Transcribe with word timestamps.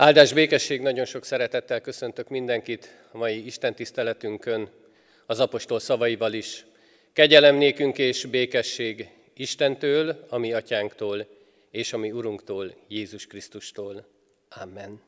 Áldás 0.00 0.32
békesség, 0.32 0.80
nagyon 0.80 1.04
sok 1.04 1.24
szeretettel 1.24 1.80
köszöntök 1.80 2.28
mindenkit 2.28 2.88
a 3.12 3.18
mai 3.18 3.46
Isten 3.46 3.74
tiszteletünkön, 3.74 4.70
az 5.26 5.40
apostol 5.40 5.80
szavaival 5.80 6.32
is. 6.32 6.64
Kegyelem 7.12 7.56
nékünk 7.56 7.98
és 7.98 8.24
békesség 8.24 9.08
Istentől, 9.34 10.26
ami 10.28 10.52
atyánktól, 10.52 11.26
és 11.70 11.92
ami 11.92 12.10
Urunktól, 12.10 12.74
Jézus 12.88 13.26
Krisztustól. 13.26 14.06
Amen. 14.48 15.00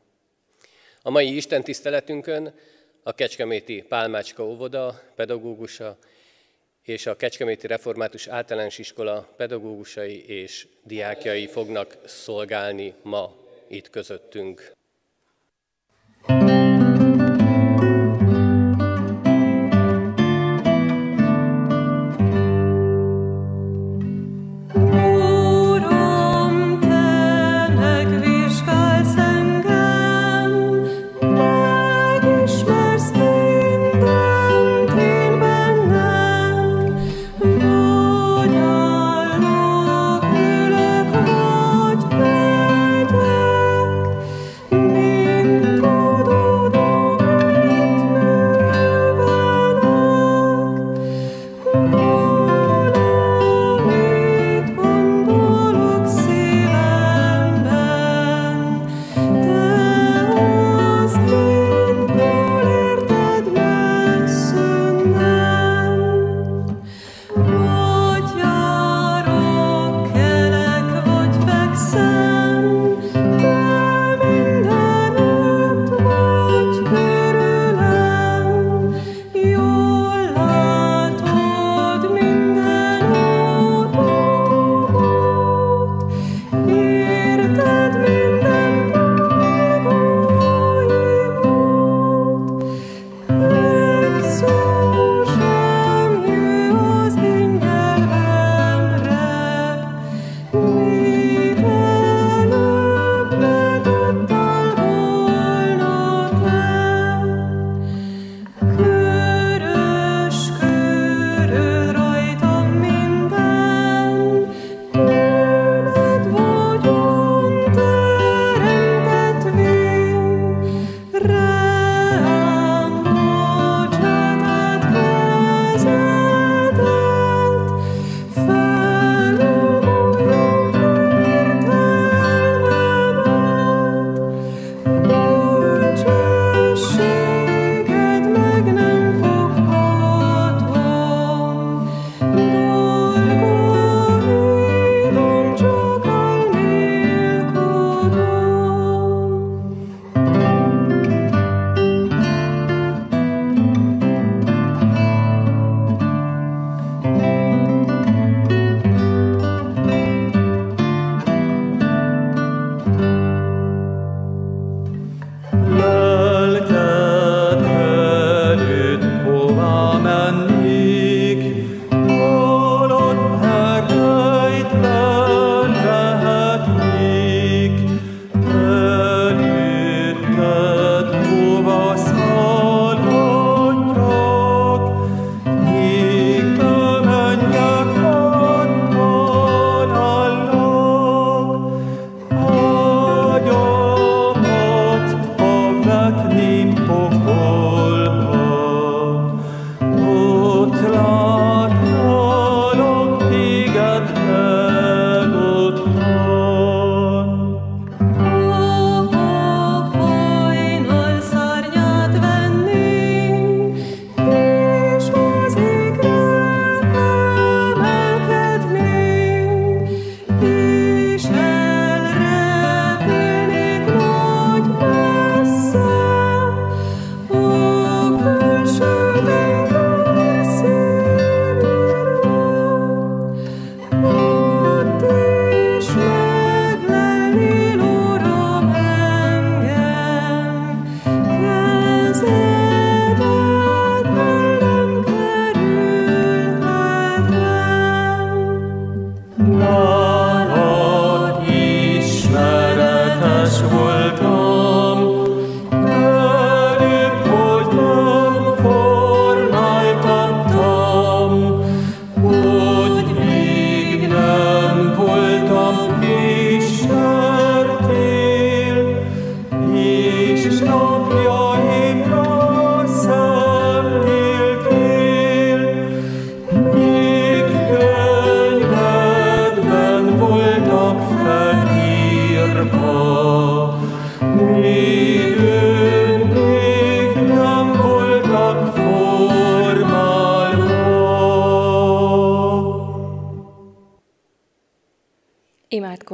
A 1.02 1.10
mai 1.10 1.36
Isten 1.36 1.64
tiszteletünkön 1.64 2.54
a 3.02 3.12
Kecskeméti 3.12 3.84
Pálmácska 3.88 4.44
óvoda 4.44 5.02
pedagógusa 5.14 5.98
és 6.82 7.06
a 7.06 7.16
Kecskeméti 7.16 7.66
Református 7.66 8.26
Általános 8.26 8.78
Iskola 8.78 9.32
pedagógusai 9.36 10.26
és 10.26 10.66
diákjai 10.84 11.46
fognak 11.46 11.96
szolgálni 12.04 12.94
ma 13.02 13.36
itt 13.68 13.90
közöttünk. 13.90 14.80
Thank 16.28 16.50
you. 16.50 16.61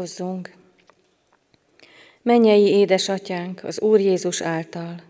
Imádkozzunk! 0.09 0.53
Mennyei 2.23 2.67
édesatyánk 2.67 3.65
az 3.65 3.81
Úr 3.81 4.01
Jézus 4.01 4.41
által. 4.41 5.03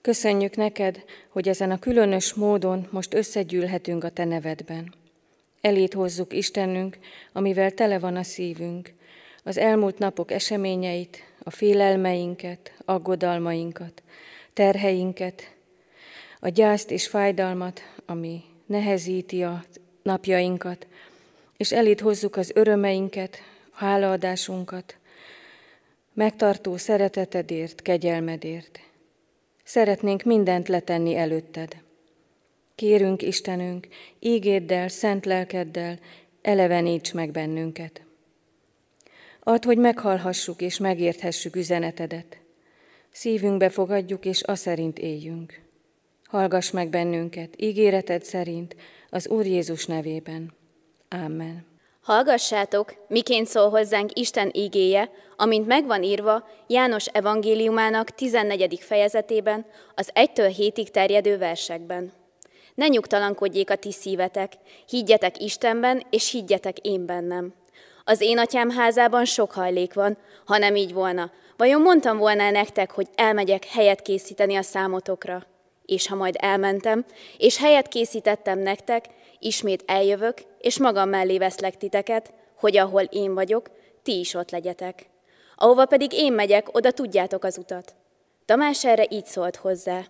Köszönjük 0.00 0.56
neked, 0.56 1.04
hogy 1.28 1.48
ezen 1.48 1.70
a 1.70 1.78
különös 1.78 2.34
módon 2.34 2.88
most 2.90 3.14
összegyűlhetünk 3.14 4.04
a 4.04 4.08
te 4.08 4.24
nevedben. 4.24 4.94
Elét 5.60 5.94
hozzuk 5.94 6.32
Istenünk, 6.32 6.98
amivel 7.32 7.70
tele 7.70 7.98
van 7.98 8.16
a 8.16 8.22
szívünk, 8.22 8.92
az 9.42 9.58
elmúlt 9.58 9.98
napok 9.98 10.30
eseményeit, 10.30 11.22
a 11.42 11.50
félelmeinket, 11.50 12.72
aggodalmainkat, 12.84 14.02
terheinket, 14.52 15.54
a 16.40 16.48
gyászt 16.48 16.90
és 16.90 17.06
fájdalmat, 17.06 17.80
ami 18.06 18.42
nehezíti 18.66 19.42
a 19.42 19.64
napjainkat, 20.02 20.86
és 21.56 21.72
elét 21.72 22.00
hozzuk 22.00 22.36
az 22.36 22.50
örömeinket, 22.54 23.42
hálaadásunkat, 23.80 24.96
megtartó 26.12 26.76
szeretetedért, 26.76 27.82
kegyelmedért. 27.82 28.80
Szeretnénk 29.64 30.22
mindent 30.22 30.68
letenni 30.68 31.16
előtted. 31.16 31.76
Kérünk, 32.74 33.22
Istenünk, 33.22 33.88
ígéddel, 34.18 34.88
szent 34.88 35.26
lelkeddel, 35.26 35.98
eleveníts 36.42 37.14
meg 37.14 37.30
bennünket. 37.30 38.02
Add, 39.42 39.64
hogy 39.64 39.78
meghallhassuk 39.78 40.60
és 40.60 40.78
megérthessük 40.78 41.56
üzenetedet. 41.56 42.38
Szívünkbe 43.10 43.68
fogadjuk, 43.68 44.24
és 44.24 44.42
a 44.42 44.54
szerint 44.54 44.98
éljünk. 44.98 45.60
Hallgass 46.24 46.70
meg 46.70 46.88
bennünket, 46.88 47.54
ígéreted 47.56 48.24
szerint, 48.24 48.76
az 49.10 49.28
Úr 49.28 49.46
Jézus 49.46 49.86
nevében. 49.86 50.52
Amen. 51.08 51.69
Hallgassátok, 52.00 52.94
miként 53.08 53.46
szól 53.46 53.70
hozzánk 53.70 54.18
Isten 54.18 54.50
ígéje, 54.52 55.10
amint 55.36 55.66
megvan 55.66 56.02
írva 56.02 56.48
János 56.66 57.06
evangéliumának 57.06 58.10
14. 58.10 58.78
fejezetében, 58.80 59.66
az 59.94 60.10
1-től 60.14 60.54
7-ig 60.58 60.88
terjedő 60.88 61.38
versekben. 61.38 62.12
Ne 62.74 62.86
nyugtalankodjék 62.86 63.70
a 63.70 63.76
ti 63.76 63.92
szívetek, 63.92 64.52
higgyetek 64.88 65.42
Istenben, 65.42 66.06
és 66.10 66.30
higgyetek 66.30 66.78
én 66.78 67.06
bennem. 67.06 67.54
Az 68.04 68.20
én 68.20 68.38
atyám 68.38 68.70
házában 68.70 69.24
sok 69.24 69.52
hajlék 69.52 69.94
van, 69.94 70.18
ha 70.44 70.58
nem 70.58 70.76
így 70.76 70.92
volna. 70.92 71.30
Vajon 71.56 71.80
mondtam 71.80 72.18
volna 72.18 72.50
nektek, 72.50 72.90
hogy 72.90 73.08
elmegyek 73.14 73.64
helyet 73.64 74.02
készíteni 74.02 74.56
a 74.56 74.62
számotokra? 74.62 75.46
És 75.90 76.08
ha 76.08 76.14
majd 76.14 76.36
elmentem, 76.38 77.04
és 77.38 77.58
helyet 77.58 77.88
készítettem 77.88 78.58
nektek, 78.58 79.04
ismét 79.38 79.82
eljövök, 79.86 80.38
és 80.60 80.78
magam 80.78 81.08
mellé 81.08 81.38
veszlek 81.38 81.76
titeket, 81.76 82.32
hogy 82.54 82.76
ahol 82.76 83.02
én 83.02 83.34
vagyok, 83.34 83.70
ti 84.02 84.18
is 84.18 84.34
ott 84.34 84.50
legyetek. 84.50 85.06
Ahova 85.56 85.86
pedig 85.86 86.12
én 86.12 86.32
megyek, 86.32 86.76
oda 86.76 86.90
tudjátok 86.90 87.44
az 87.44 87.58
utat. 87.58 87.94
Tamás 88.44 88.84
erre 88.84 89.06
így 89.08 89.26
szólt 89.26 89.56
hozzá. 89.56 90.00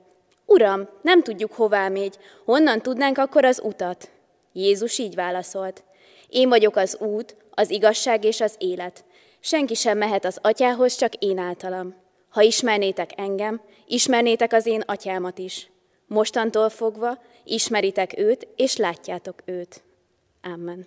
Uram, 0.46 0.88
nem 1.02 1.22
tudjuk, 1.22 1.52
hová 1.52 1.88
megy, 1.88 2.16
honnan 2.44 2.80
tudnánk 2.80 3.18
akkor 3.18 3.44
az 3.44 3.60
utat? 3.64 4.10
Jézus 4.52 4.98
így 4.98 5.14
válaszolt. 5.14 5.84
Én 6.28 6.48
vagyok 6.48 6.76
az 6.76 6.96
út, 6.98 7.36
az 7.50 7.70
igazság 7.70 8.24
és 8.24 8.40
az 8.40 8.54
élet. 8.58 9.04
Senki 9.40 9.74
sem 9.74 9.98
mehet 9.98 10.24
az 10.24 10.38
atyához, 10.42 10.94
csak 10.94 11.14
én 11.14 11.38
általam. 11.38 11.94
Ha 12.30 12.42
ismernétek 12.42 13.10
engem, 13.16 13.60
ismernétek 13.86 14.52
az 14.52 14.66
én 14.66 14.80
atyámat 14.80 15.38
is. 15.38 15.70
Mostantól 16.06 16.68
fogva 16.68 17.22
ismeritek 17.44 18.18
őt, 18.18 18.48
és 18.56 18.76
látjátok 18.76 19.42
őt. 19.44 19.82
Amen. 20.42 20.86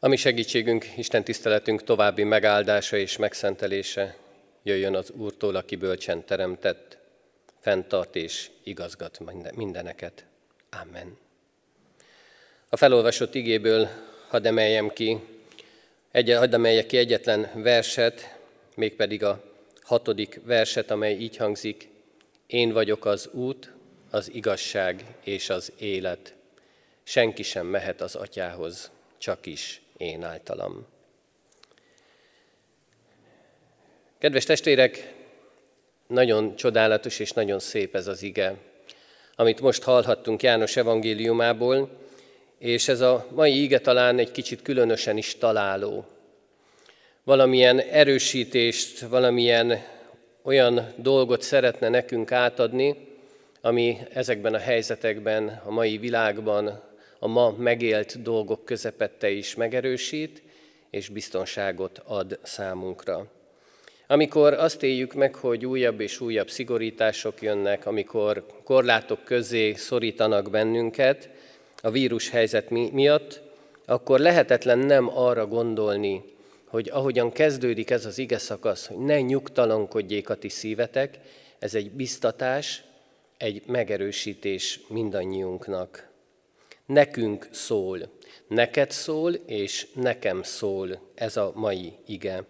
Ami 0.00 0.16
segítségünk, 0.16 0.86
Isten 0.96 1.24
tiszteletünk 1.24 1.84
további 1.84 2.24
megáldása 2.24 2.96
és 2.96 3.16
megszentelése 3.16 4.16
jöjjön 4.62 4.94
az 4.94 5.10
Úrtól, 5.10 5.56
aki 5.56 5.76
bölcsen 5.76 6.24
teremtett, 6.24 6.98
fenntart 7.60 8.16
és 8.16 8.50
igazgat 8.62 9.18
mindeneket. 9.54 10.24
Amen. 10.82 11.18
A 12.68 12.76
felolvasott 12.76 13.34
igéből 13.34 13.88
hadd 14.28 14.46
emeljem 14.46 14.88
ki, 14.88 15.20
egy, 16.12 16.30
hadd 16.30 16.54
emeljek 16.54 16.86
ki 16.86 16.96
egyetlen 16.96 17.50
verset, 17.54 18.36
mégpedig 18.76 19.24
a 19.24 19.42
hatodik 19.82 20.40
verset, 20.44 20.90
amely 20.90 21.14
így 21.14 21.36
hangzik, 21.36 21.88
én 22.46 22.72
vagyok 22.72 23.04
az 23.04 23.28
út, 23.32 23.72
az 24.10 24.30
igazság 24.34 25.04
és 25.24 25.50
az 25.50 25.72
élet. 25.78 26.34
Senki 27.02 27.42
sem 27.42 27.66
mehet 27.66 28.00
az 28.00 28.14
atyához, 28.14 28.90
csak 29.18 29.46
is 29.46 29.82
én 29.96 30.22
általam. 30.22 30.86
Kedves 34.18 34.44
testvérek, 34.44 35.14
nagyon 36.06 36.56
csodálatos 36.56 37.18
és 37.18 37.30
nagyon 37.30 37.58
szép 37.58 37.94
ez 37.94 38.06
az 38.06 38.22
ige, 38.22 38.56
amit 39.36 39.60
most 39.60 39.82
hallhattunk 39.82 40.42
János 40.42 40.76
evangéliumából, 40.76 42.07
és 42.58 42.88
ez 42.88 43.00
a 43.00 43.26
mai 43.34 43.62
ige 43.62 43.78
talán 43.78 44.18
egy 44.18 44.30
kicsit 44.30 44.62
különösen 44.62 45.16
is 45.16 45.36
találó. 45.38 46.04
Valamilyen 47.24 47.78
erősítést, 47.78 49.00
valamilyen 49.00 49.82
olyan 50.42 50.92
dolgot 50.96 51.42
szeretne 51.42 51.88
nekünk 51.88 52.32
átadni, 52.32 52.96
ami 53.60 53.98
ezekben 54.12 54.54
a 54.54 54.58
helyzetekben, 54.58 55.60
a 55.64 55.70
mai 55.70 55.98
világban, 55.98 56.82
a 57.18 57.26
ma 57.26 57.50
megélt 57.50 58.22
dolgok 58.22 58.64
közepette 58.64 59.30
is 59.30 59.54
megerősít, 59.54 60.42
és 60.90 61.08
biztonságot 61.08 62.02
ad 62.04 62.38
számunkra. 62.42 63.26
Amikor 64.06 64.52
azt 64.52 64.82
éljük 64.82 65.14
meg, 65.14 65.34
hogy 65.34 65.66
újabb 65.66 66.00
és 66.00 66.20
újabb 66.20 66.50
szigorítások 66.50 67.42
jönnek, 67.42 67.86
amikor 67.86 68.46
korlátok 68.64 69.24
közé 69.24 69.72
szorítanak 69.72 70.50
bennünket 70.50 71.28
a 71.82 71.90
vírus 71.90 72.30
helyzet 72.30 72.70
miatt, 72.70 73.40
akkor 73.86 74.20
lehetetlen 74.20 74.78
nem 74.78 75.18
arra 75.18 75.46
gondolni, 75.46 76.22
hogy 76.68 76.90
ahogyan 76.92 77.32
kezdődik 77.32 77.90
ez 77.90 78.04
az 78.04 78.18
ige 78.18 78.38
szakasz, 78.38 78.86
hogy 78.86 78.98
ne 78.98 79.20
nyugtalankodjék 79.20 80.28
a 80.28 80.34
ti 80.34 80.48
szívetek, 80.48 81.18
ez 81.58 81.74
egy 81.74 81.90
biztatás, 81.90 82.82
egy 83.36 83.62
megerősítés 83.66 84.80
mindannyiunknak. 84.88 86.08
Nekünk 86.86 87.48
szól, 87.50 87.98
neked 88.48 88.90
szól, 88.90 89.32
és 89.34 89.86
nekem 89.94 90.42
szól 90.42 91.00
ez 91.14 91.36
a 91.36 91.52
mai 91.54 91.92
ige. 92.06 92.44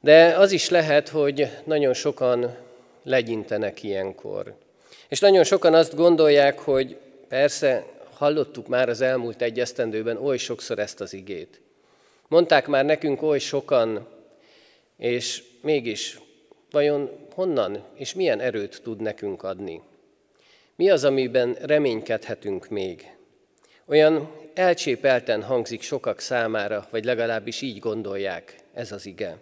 De 0.00 0.36
az 0.38 0.52
is 0.52 0.68
lehet, 0.68 1.08
hogy 1.08 1.48
nagyon 1.64 1.94
sokan 1.94 2.56
legyintenek 3.02 3.82
ilyenkor. 3.82 4.54
És 5.08 5.20
nagyon 5.20 5.44
sokan 5.44 5.74
azt 5.74 5.94
gondolják, 5.94 6.58
hogy 6.58 6.96
persze 7.28 7.84
hallottuk 8.20 8.68
már 8.68 8.88
az 8.88 9.00
elmúlt 9.00 9.42
egy 9.42 9.60
esztendőben 9.60 10.16
oly 10.16 10.36
sokszor 10.36 10.78
ezt 10.78 11.00
az 11.00 11.12
igét. 11.12 11.60
Mondták 12.28 12.66
már 12.66 12.84
nekünk 12.84 13.22
oly 13.22 13.38
sokan, 13.38 14.08
és 14.96 15.42
mégis 15.60 16.18
vajon 16.70 17.10
honnan 17.34 17.84
és 17.94 18.14
milyen 18.14 18.40
erőt 18.40 18.80
tud 18.82 19.00
nekünk 19.00 19.42
adni? 19.42 19.80
Mi 20.76 20.90
az, 20.90 21.04
amiben 21.04 21.56
reménykedhetünk 21.60 22.68
még? 22.68 23.16
Olyan 23.86 24.32
elcsépelten 24.54 25.42
hangzik 25.42 25.82
sokak 25.82 26.20
számára, 26.20 26.88
vagy 26.90 27.04
legalábbis 27.04 27.60
így 27.60 27.78
gondolják 27.78 28.56
ez 28.72 28.92
az 28.92 29.06
ige. 29.06 29.38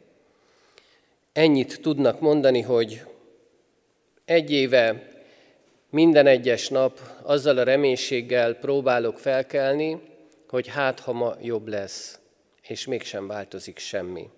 Ennyit 1.33 1.81
tudnak 1.81 2.21
mondani, 2.21 2.61
hogy 2.61 3.03
egy 4.25 4.51
éve 4.51 5.17
minden 5.91 6.27
egyes 6.27 6.69
nap 6.69 7.01
azzal 7.23 7.59
a 7.59 7.63
reménységgel 7.63 8.55
próbálok 8.55 9.19
felkelni, 9.19 10.01
hogy 10.49 10.67
hát, 10.67 11.01
ha 11.01 11.13
ma 11.13 11.37
jobb 11.43 11.67
lesz, 11.69 12.19
és 12.63 12.87
mégsem 12.87 13.27
változik 13.27 13.79
semmi, 13.79 14.31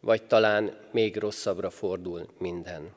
vagy 0.00 0.22
talán 0.22 0.76
még 0.90 1.16
rosszabbra 1.16 1.70
fordul 1.70 2.28
minden. 2.38 2.92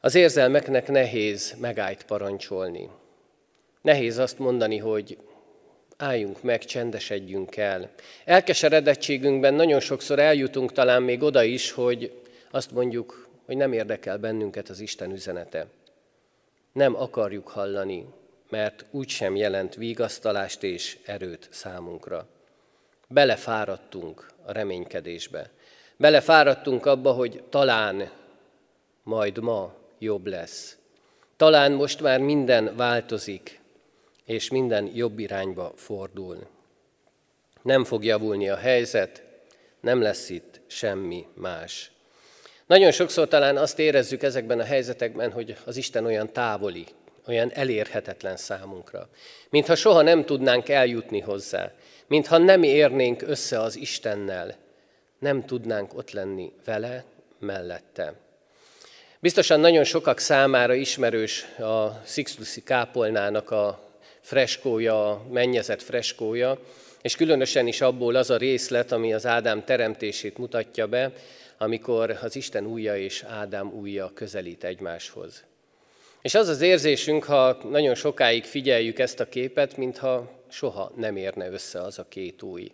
Az 0.00 0.14
érzelmeknek 0.14 0.88
nehéz 0.88 1.54
megállt 1.58 2.04
parancsolni. 2.04 2.88
Nehéz 3.82 4.18
azt 4.18 4.38
mondani, 4.38 4.78
hogy 4.78 5.18
álljunk 5.96 6.42
meg, 6.42 6.64
csendesedjünk 6.64 7.56
el. 7.56 7.90
Elkeseredettségünkben 8.24 9.54
nagyon 9.54 9.80
sokszor 9.80 10.18
eljutunk 10.18 10.72
talán 10.72 11.02
még 11.02 11.22
oda 11.22 11.42
is, 11.42 11.70
hogy 11.70 12.22
azt 12.50 12.70
mondjuk, 12.70 13.28
hogy 13.46 13.56
nem 13.56 13.72
érdekel 13.72 14.18
bennünket 14.18 14.68
az 14.68 14.80
Isten 14.80 15.10
üzenete. 15.10 15.66
Nem 16.72 16.96
akarjuk 16.96 17.48
hallani, 17.48 18.06
mert 18.48 18.84
úgysem 18.90 19.36
jelent 19.36 19.74
vigasztalást 19.74 20.62
és 20.62 20.98
erőt 21.04 21.48
számunkra 21.50 22.28
belefáradtunk 23.12 24.30
a 24.44 24.52
reménykedésbe. 24.52 25.50
Belefáradtunk 25.96 26.86
abba, 26.86 27.12
hogy 27.12 27.42
talán 27.48 28.10
majd 29.02 29.38
ma 29.38 29.74
jobb 29.98 30.26
lesz. 30.26 30.76
Talán 31.36 31.72
most 31.72 32.00
már 32.00 32.20
minden 32.20 32.76
változik, 32.76 33.60
és 34.24 34.50
minden 34.50 34.90
jobb 34.94 35.18
irányba 35.18 35.72
fordul. 35.76 36.46
Nem 37.62 37.84
fog 37.84 38.04
javulni 38.04 38.48
a 38.48 38.56
helyzet, 38.56 39.24
nem 39.80 40.02
lesz 40.02 40.30
itt 40.30 40.60
semmi 40.66 41.26
más. 41.34 41.92
Nagyon 42.70 42.90
sokszor 42.90 43.28
talán 43.28 43.56
azt 43.56 43.78
érezzük 43.78 44.22
ezekben 44.22 44.60
a 44.60 44.64
helyzetekben, 44.64 45.32
hogy 45.32 45.56
az 45.64 45.76
Isten 45.76 46.04
olyan 46.04 46.32
távoli, 46.32 46.86
olyan 47.26 47.50
elérhetetlen 47.52 48.36
számunkra. 48.36 49.08
Mintha 49.48 49.74
soha 49.74 50.02
nem 50.02 50.24
tudnánk 50.24 50.68
eljutni 50.68 51.20
hozzá, 51.20 51.72
mintha 52.06 52.38
nem 52.38 52.62
érnénk 52.62 53.22
össze 53.22 53.60
az 53.60 53.76
Istennel, 53.76 54.56
nem 55.18 55.44
tudnánk 55.44 55.94
ott 55.94 56.10
lenni 56.10 56.52
vele, 56.64 57.04
mellette. 57.38 58.14
Biztosan 59.20 59.60
nagyon 59.60 59.84
sokak 59.84 60.18
számára 60.18 60.74
ismerős 60.74 61.44
a 61.58 62.00
Sixtusi 62.04 62.62
kápolnának 62.62 63.50
a 63.50 63.80
freskója, 64.20 65.10
a 65.10 65.22
mennyezet 65.30 65.82
freskója, 65.82 66.58
és 67.02 67.16
különösen 67.16 67.66
is 67.66 67.80
abból 67.80 68.14
az 68.14 68.30
a 68.30 68.36
részlet, 68.36 68.92
ami 68.92 69.12
az 69.12 69.26
Ádám 69.26 69.64
teremtését 69.64 70.38
mutatja 70.38 70.86
be, 70.86 71.12
amikor 71.62 72.18
az 72.22 72.36
Isten 72.36 72.66
újja 72.66 72.96
és 72.96 73.22
Ádám 73.22 73.72
újja 73.72 74.10
közelít 74.14 74.64
egymáshoz. 74.64 75.44
És 76.22 76.34
az 76.34 76.48
az 76.48 76.60
érzésünk, 76.60 77.24
ha 77.24 77.58
nagyon 77.70 77.94
sokáig 77.94 78.44
figyeljük 78.44 78.98
ezt 78.98 79.20
a 79.20 79.28
képet, 79.28 79.76
mintha 79.76 80.30
soha 80.48 80.92
nem 80.96 81.16
érne 81.16 81.50
össze 81.50 81.80
az 81.80 81.98
a 81.98 82.06
két 82.08 82.42
új. 82.42 82.72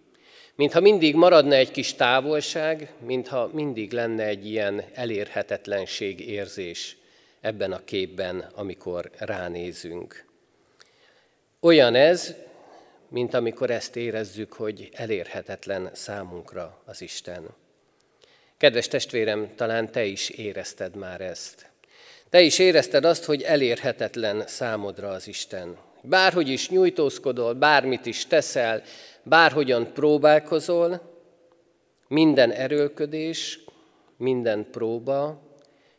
Mintha 0.55 0.81
mindig 0.81 1.15
maradna 1.15 1.55
egy 1.55 1.71
kis 1.71 1.95
távolság, 1.95 2.93
mintha 3.07 3.51
mindig 3.53 3.93
lenne 3.93 4.25
egy 4.25 4.47
ilyen 4.47 4.83
elérhetetlenség 4.95 6.29
érzés 6.29 6.97
ebben 7.41 7.73
a 7.73 7.85
képben, 7.85 8.51
amikor 8.55 9.11
ránézünk. 9.19 10.25
Olyan 11.61 11.95
ez, 11.95 12.35
mint 13.09 13.35
amikor 13.35 13.71
ezt 13.71 13.97
érezzük, 13.97 14.53
hogy 14.53 14.89
elérhetetlen 14.93 15.91
számunkra 15.93 16.83
az 16.85 17.01
Isten. 17.03 17.65
Kedves 18.59 18.89
testvérem, 18.89 19.55
talán 19.57 19.93
te 19.93 20.05
is 20.05 20.29
érezted 20.29 20.95
már 20.95 21.21
ezt. 21.21 21.71
Te 22.31 22.41
is 22.41 22.59
érezted 22.59 23.05
azt, 23.05 23.25
hogy 23.25 23.43
elérhetetlen 23.43 24.47
számodra 24.47 25.09
az 25.09 25.29
Isten. 25.29 25.77
Bárhogy 26.03 26.49
is 26.49 26.69
nyújtózkodol, 26.69 27.55
bármit 27.55 28.07
is 28.07 28.27
teszel, 28.27 28.83
bárhogyan 29.23 29.93
próbálkozol, 29.93 31.15
minden 32.09 32.51
erőlködés, 32.51 33.61
minden 34.17 34.71
próba 34.71 35.43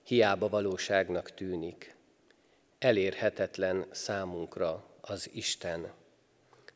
hiába 0.04 0.50
valóságnak 0.50 1.34
tűnik. 1.34 1.96
Elérhetetlen 2.80 3.86
számunkra 3.92 4.84
az 5.02 5.30
Isten. 5.34 5.92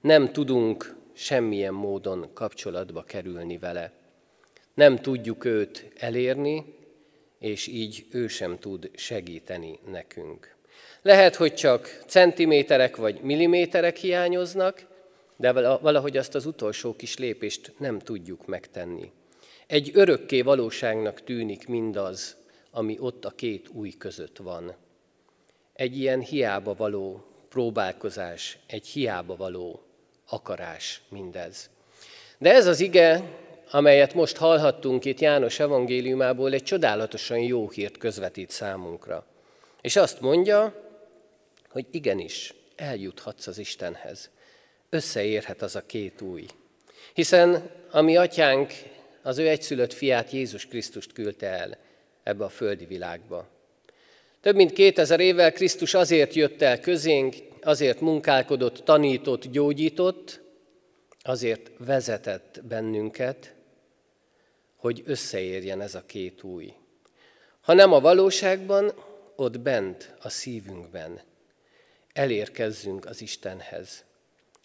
Nem 0.02 0.32
tudunk 0.32 0.96
semmilyen 1.14 1.74
módon 1.74 2.34
kapcsolatba 2.34 3.04
kerülni 3.04 3.58
vele. 3.58 4.01
Nem 4.74 4.98
tudjuk 4.98 5.46
őt 5.46 5.86
elérni, 5.98 6.66
és 7.40 7.68
így 7.68 8.06
ő 8.12 8.28
sem 8.28 8.60
tud 8.60 8.90
segíteni 8.96 9.80
nekünk. 9.92 10.56
Lehet, 11.02 11.36
hogy 11.36 11.54
csak 11.54 12.04
centiméterek 12.08 12.96
vagy 12.96 13.22
milliméterek 13.22 13.98
hiányoznak, 13.98 14.86
de 15.36 15.52
valahogy 15.78 16.18
azt 16.18 16.36
az 16.36 16.46
utolsó 16.46 16.96
kis 16.96 17.18
lépést 17.18 17.74
nem 17.78 18.00
tudjuk 18.00 18.46
megtenni. 18.46 19.12
Egy 19.68 19.92
örökké 19.94 20.42
valóságnak 20.42 21.24
tűnik 21.24 21.68
mindaz, 21.68 22.38
ami 22.72 22.98
ott 23.00 23.26
a 23.26 23.30
két 23.30 23.70
új 23.70 23.90
között 23.90 24.38
van. 24.38 24.76
Egy 25.74 25.98
ilyen 25.98 26.20
hiába 26.20 26.74
való 26.74 27.26
próbálkozás, 27.50 28.58
egy 28.68 28.88
hiába 28.88 29.36
való 29.36 29.84
akarás 30.26 31.02
mindez. 31.10 31.70
De 32.38 32.54
ez 32.54 32.68
az 32.68 32.80
ige, 32.80 33.24
amelyet 33.72 34.14
most 34.14 34.38
hallhattunk 34.38 35.06
itt 35.06 35.20
János 35.20 35.60
evangéliumából, 35.60 36.54
egy 36.54 36.64
csodálatosan 36.64 37.40
jó 37.40 37.70
hírt 37.70 37.98
közvetít 37.98 38.50
számunkra. 38.50 39.26
És 39.82 39.96
azt 39.96 40.22
mondja, 40.22 40.74
hogy 41.70 41.86
igenis, 41.92 42.54
eljuthatsz 42.76 43.48
az 43.48 43.58
Istenhez. 43.58 44.30
Összeérhet 44.90 45.62
az 45.62 45.76
a 45.76 45.86
két 45.86 46.22
új. 46.22 46.46
Hiszen 47.14 47.70
a 47.92 48.02
mi 48.02 48.18
atyánk 48.18 48.74
az 49.22 49.38
ő 49.38 49.48
egyszülött 49.48 49.94
fiát, 49.94 50.32
Jézus 50.32 50.66
Krisztust 50.66 51.14
küldte 51.14 51.48
el 51.48 51.78
ebbe 52.24 52.44
a 52.44 52.50
földi 52.50 52.86
világba. 52.86 53.48
Több 54.42 54.56
mint 54.56 54.74
2000 54.74 55.20
évvel 55.20 55.52
Krisztus 55.52 55.94
azért 55.94 56.34
jött 56.34 56.62
el 56.62 56.80
közénk, 56.80 57.36
azért 57.62 58.00
munkálkodott, 58.00 58.78
tanított, 58.78 59.48
gyógyított, 59.48 60.42
azért 61.24 61.72
vezetett 61.78 62.62
bennünket, 62.68 63.54
hogy 64.82 65.02
összeérjen 65.06 65.82
ez 65.82 65.96
a 65.96 66.04
két 66.06 66.44
új. 66.44 66.74
Ha 67.62 67.74
nem 67.74 67.94
a 67.94 68.00
valóságban, 68.00 68.94
ott 69.36 69.60
bent, 69.60 70.16
a 70.22 70.30
szívünkben 70.30 71.22
elérkezzünk 72.14 73.06
az 73.06 73.22
Istenhez. 73.22 74.04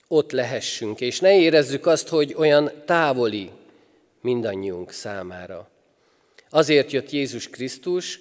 Ott 0.09 0.33
lehessünk, 0.33 1.01
és 1.01 1.21
ne 1.21 1.39
érezzük 1.39 1.87
azt, 1.87 2.09
hogy 2.09 2.35
olyan 2.37 2.71
távoli 2.85 3.51
mindannyiunk 4.21 4.91
számára. 4.91 5.69
Azért 6.51 6.93
jött 6.93 7.11
Jézus 7.11 7.49
Krisztus, 7.49 8.21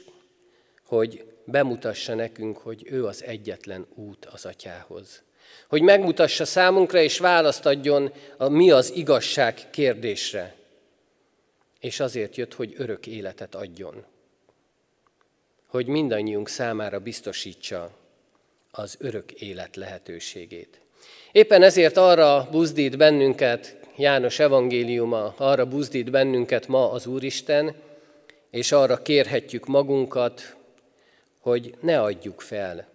hogy 0.86 1.26
bemutassa 1.46 2.16
nekünk, 2.16 2.58
hogy 2.58 2.82
ő 2.86 3.06
az 3.06 3.24
egyetlen 3.24 3.86
út 3.96 4.26
az 4.26 4.46
atyához. 4.46 5.24
Hogy 5.70 5.82
megmutassa 5.82 6.46
számunkra, 6.46 7.02
és 7.02 7.18
választ 7.18 7.66
adjon 7.66 8.14
a 8.38 8.50
mi 8.50 8.72
az 8.72 8.92
igazság 8.96 9.70
kérdésre. 9.70 10.56
És 11.86 12.00
azért 12.00 12.36
jött, 12.36 12.54
hogy 12.54 12.74
örök 12.78 13.08
életet 13.08 13.56
adjon. 13.56 14.04
Hogy 15.68 15.88
mindannyiunk 15.88 16.50
számára 16.50 17.00
biztosítsa 17.00 17.92
az 18.72 18.96
örök 19.00 19.32
élet 19.32 19.76
lehetőségét. 19.76 20.80
Éppen 21.32 21.62
ezért 21.62 21.98
arra 21.98 22.48
buzdít 22.52 22.98
bennünket 22.98 23.78
János 23.98 24.40
evangéliuma, 24.40 25.34
arra 25.38 25.66
buzdít 25.66 26.12
bennünket 26.12 26.68
ma 26.68 26.92
az 26.92 27.06
Úristen, 27.08 27.76
és 28.50 28.72
arra 28.72 29.02
kérhetjük 29.02 29.66
magunkat, 29.66 30.56
hogy 31.40 31.76
ne 31.82 32.02
adjuk 32.02 32.42
fel. 32.42 32.88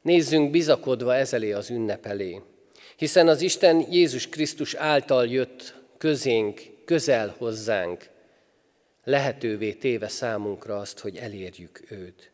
Nézzünk 0.00 0.50
bizakodva 0.50 1.14
ezelé 1.14 1.52
az 1.52 1.70
ünnep 1.70 2.06
elé, 2.06 2.40
hiszen 2.96 3.28
az 3.28 3.40
Isten 3.40 3.86
Jézus 3.90 4.28
Krisztus 4.28 4.74
által 4.74 5.26
jött 5.26 5.74
közénk, 5.98 6.60
közel 6.84 7.34
hozzánk, 7.38 8.10
lehetővé 9.04 9.72
téve 9.72 10.08
számunkra 10.08 10.78
azt, 10.78 10.98
hogy 10.98 11.16
elérjük 11.16 11.80
őt. 11.88 12.30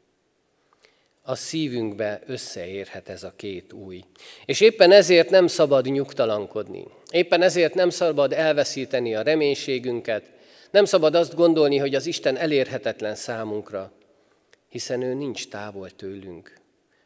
A 1.22 1.34
szívünkbe 1.34 2.20
összeérhet 2.26 3.08
ez 3.08 3.22
a 3.22 3.32
két 3.36 3.72
új. 3.72 4.04
És 4.44 4.60
éppen 4.60 4.92
ezért 4.92 5.30
nem 5.30 5.46
szabad 5.46 5.84
nyugtalankodni. 5.84 6.84
Éppen 7.10 7.42
ezért 7.42 7.74
nem 7.74 7.90
szabad 7.90 8.32
elveszíteni 8.32 9.14
a 9.14 9.22
reménységünket, 9.22 10.30
nem 10.70 10.84
szabad 10.84 11.14
azt 11.14 11.34
gondolni, 11.34 11.76
hogy 11.76 11.94
az 11.94 12.06
Isten 12.06 12.36
elérhetetlen 12.36 13.14
számunkra, 13.14 13.92
hiszen 14.68 15.02
ő 15.02 15.14
nincs 15.14 15.48
távol 15.48 15.90
tőlünk. 15.90 16.58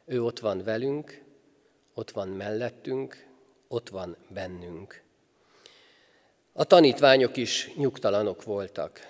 Ő 0.07 0.23
ott 0.23 0.38
van 0.38 0.64
velünk, 0.64 1.23
ott 1.95 2.11
van 2.11 2.28
mellettünk, 2.28 3.26
ott 3.69 3.88
van 3.88 4.16
bennünk. 4.28 5.02
A 6.52 6.64
tanítványok 6.64 7.37
is 7.37 7.71
nyugtalanok 7.76 8.42
voltak. 8.42 9.00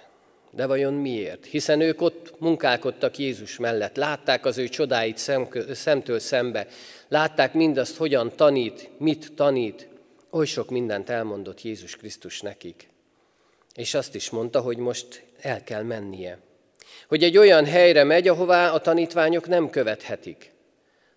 De 0.55 0.67
vajon 0.67 0.95
miért? 0.95 1.47
Hiszen 1.47 1.81
ők 1.81 2.01
ott 2.01 2.35
munkálkodtak 2.39 3.19
Jézus 3.19 3.59
mellett, 3.59 3.97
látták 3.97 4.45
az 4.45 4.59
ő 4.59 4.69
csodáit 4.69 5.19
szemtől 5.73 6.19
szembe, 6.19 6.67
látták 7.09 7.55
mindazt, 7.55 7.97
hogyan 7.97 8.33
tanít, 8.37 8.91
mit 8.99 9.33
tanít. 9.35 9.89
Oly 10.31 10.47
sok 10.47 10.71
mindent 10.71 11.11
elmondott 11.11 11.63
Jézus 11.63 11.97
Krisztus 11.97 12.41
nekik. 12.41 12.89
És 13.75 13.95
azt 13.95 14.15
is 14.15 14.31
mondta, 14.31 14.61
hogy 14.61 14.77
most 14.77 15.25
el 15.41 15.65
kell 15.65 15.83
mennie 15.83 16.39
hogy 17.13 17.23
egy 17.23 17.39
olyan 17.39 17.65
helyre 17.65 18.05
megy, 18.05 18.29
ahová 18.29 18.71
a 18.71 18.81
tanítványok 18.81 19.49
nem 19.49 19.71
követhetik, 19.71 20.53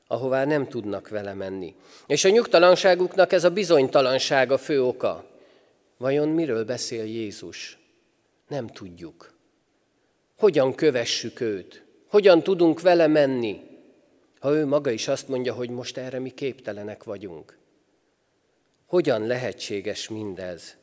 ahová 0.08 0.46
nem 0.46 0.68
tudnak 0.68 1.10
vele 1.10 1.34
menni. 1.34 1.76
És 2.08 2.26
a 2.26 2.30
nyugtalanságuknak 2.30 3.32
ez 3.32 3.44
a 3.44 3.50
bizonytalanság 3.50 4.52
a 4.52 4.58
fő 4.58 4.84
oka. 4.84 5.26
Vajon 5.98 6.28
miről 6.28 6.66
beszél 6.66 7.04
Jézus? 7.04 7.78
Nem 8.48 8.68
tudjuk. 8.68 9.34
Hogyan 10.38 10.76
kövessük 10.76 11.40
őt? 11.40 11.86
Hogyan 12.08 12.44
tudunk 12.44 12.82
vele 12.82 13.08
menni, 13.08 13.62
ha 14.40 14.54
ő 14.54 14.66
maga 14.66 14.90
is 14.90 15.08
azt 15.08 15.28
mondja, 15.28 15.54
hogy 15.54 15.70
most 15.70 15.98
erre 15.98 16.20
mi 16.20 16.30
képtelenek 16.30 17.04
vagyunk? 17.04 17.58
Hogyan 18.86 19.28
lehetséges 19.28 20.10
mindez? 20.10 20.78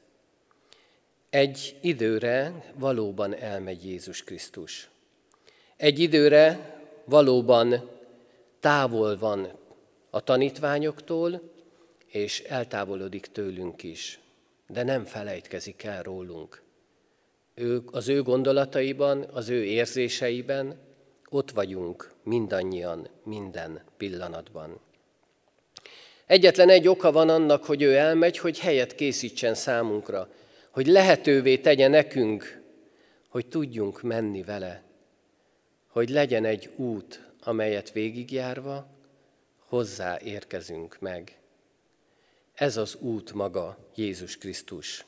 Egy 1.31 1.77
időre 1.81 2.65
valóban 2.75 3.37
elmegy 3.37 3.85
Jézus 3.85 4.25
Krisztus. 4.25 4.91
Egy 5.77 5.99
időre 5.99 6.77
valóban 7.05 7.91
távol 8.61 9.19
van 9.19 9.59
a 10.11 10.21
tanítványoktól, 10.21 11.53
és 12.07 12.41
eltávolodik 12.41 13.27
tőlünk 13.27 13.83
is, 13.83 14.21
de 14.67 14.83
nem 14.83 15.05
felejtkezik 15.05 15.83
el 15.83 16.03
rólunk. 16.03 16.62
Ő, 17.55 17.83
az 17.87 18.09
ő 18.09 18.23
gondolataiban, 18.23 19.27
az 19.33 19.49
ő 19.49 19.65
érzéseiben 19.65 20.79
ott 21.29 21.51
vagyunk 21.51 22.15
mindannyian, 22.23 23.09
minden 23.25 23.83
pillanatban. 23.97 24.81
Egyetlen 26.27 26.69
egy 26.69 26.89
oka 26.89 27.13
van 27.13 27.29
annak, 27.29 27.65
hogy 27.65 27.83
ő 27.83 27.97
elmegy, 27.97 28.39
hogy 28.39 28.59
helyet 28.59 28.95
készítsen 28.95 29.55
számunkra, 29.55 30.29
hogy 30.71 30.87
lehetővé 30.87 31.59
tegye 31.59 31.89
nekünk, 31.89 32.63
hogy 33.29 33.47
tudjunk 33.47 34.03
menni 34.03 34.43
vele, 34.43 34.83
hogy 35.89 36.09
legyen 36.09 36.45
egy 36.45 36.71
út, 36.77 37.33
amelyet 37.43 37.93
végigjárva 37.93 38.87
hozzá 39.59 40.19
érkezünk 40.25 40.97
meg. 41.01 41.37
Ez 42.55 42.77
az 42.77 42.95
út 43.01 43.33
maga 43.33 43.79
Jézus 43.95 44.39
Krisztus. 44.39 45.05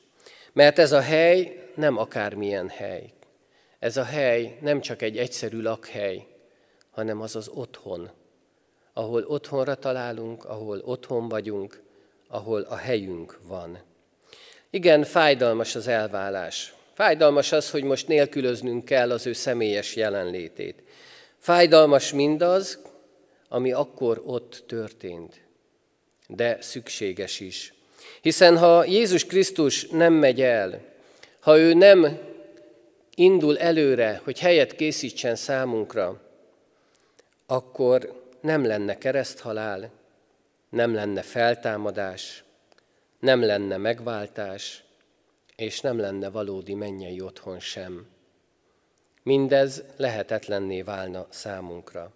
Mert 0.55 0.79
ez 0.79 0.93
a 0.93 1.01
hely 1.01 1.69
nem 1.75 1.97
akármilyen 1.97 2.69
hely. 2.69 3.13
Ez 3.79 3.97
a 3.97 4.05
hely 4.05 4.59
nem 4.61 4.81
csak 4.81 5.03
egy 5.03 5.19
egyszerű 5.19 5.61
lakhely, 5.61 6.27
hanem 6.91 7.21
az 7.21 7.37
az 7.37 7.49
otthon, 7.49 8.11
ahol 8.93 9.23
otthonra 9.23 9.75
találunk, 9.75 10.45
ahol 10.45 10.79
otthon 10.85 11.29
vagyunk, 11.29 11.83
ahol 12.29 12.61
a 12.61 12.77
helyünk 12.77 13.39
van. 13.43 13.79
Igen, 14.71 15.03
fájdalmas 15.03 15.75
az 15.75 15.87
elválás. 15.87 16.75
Fájdalmas 16.93 17.53
az, 17.53 17.71
hogy 17.71 17.83
most 17.83 18.09
nélkülöznünk 18.09 18.85
kell 18.85 19.11
az 19.11 19.27
ő 19.27 19.33
személyes 19.33 19.97
jelenlétét. 19.97 20.83
Fájdalmas 21.39 22.13
mindaz, 22.13 22.79
ami 23.49 23.73
akkor 23.73 24.23
ott 24.25 24.65
történt, 24.67 25.41
de 26.29 26.59
szükséges 26.61 27.41
is. 27.41 27.74
Hiszen 28.21 28.59
ha 28.59 28.85
Jézus 28.85 29.27
Krisztus 29.27 29.87
nem 29.89 30.13
megy 30.13 30.41
el, 30.41 30.81
ha 31.41 31.59
ő 31.59 31.75
nem 31.75 32.19
indul 33.15 33.59
előre, 33.59 34.21
hogy 34.25 34.39
helyet 34.39 34.77
készítsen 34.77 35.37
számunkra, 35.37 36.21
akkor 37.47 38.23
nem 38.41 38.65
lenne 38.65 38.99
kereszthalál, 38.99 39.91
nem 40.69 40.95
lenne 40.95 41.23
feltámadás, 41.23 42.45
nem 43.19 43.43
lenne 43.43 43.77
megváltás, 43.77 44.85
és 45.57 45.81
nem 45.81 45.99
lenne 45.99 46.31
valódi 46.31 46.75
mennyei 46.75 47.21
otthon 47.21 47.61
sem. 47.61 48.07
Mindez 49.23 49.83
lehetetlenné 49.97 50.83
válna 50.83 51.27
számunkra. 51.31 52.13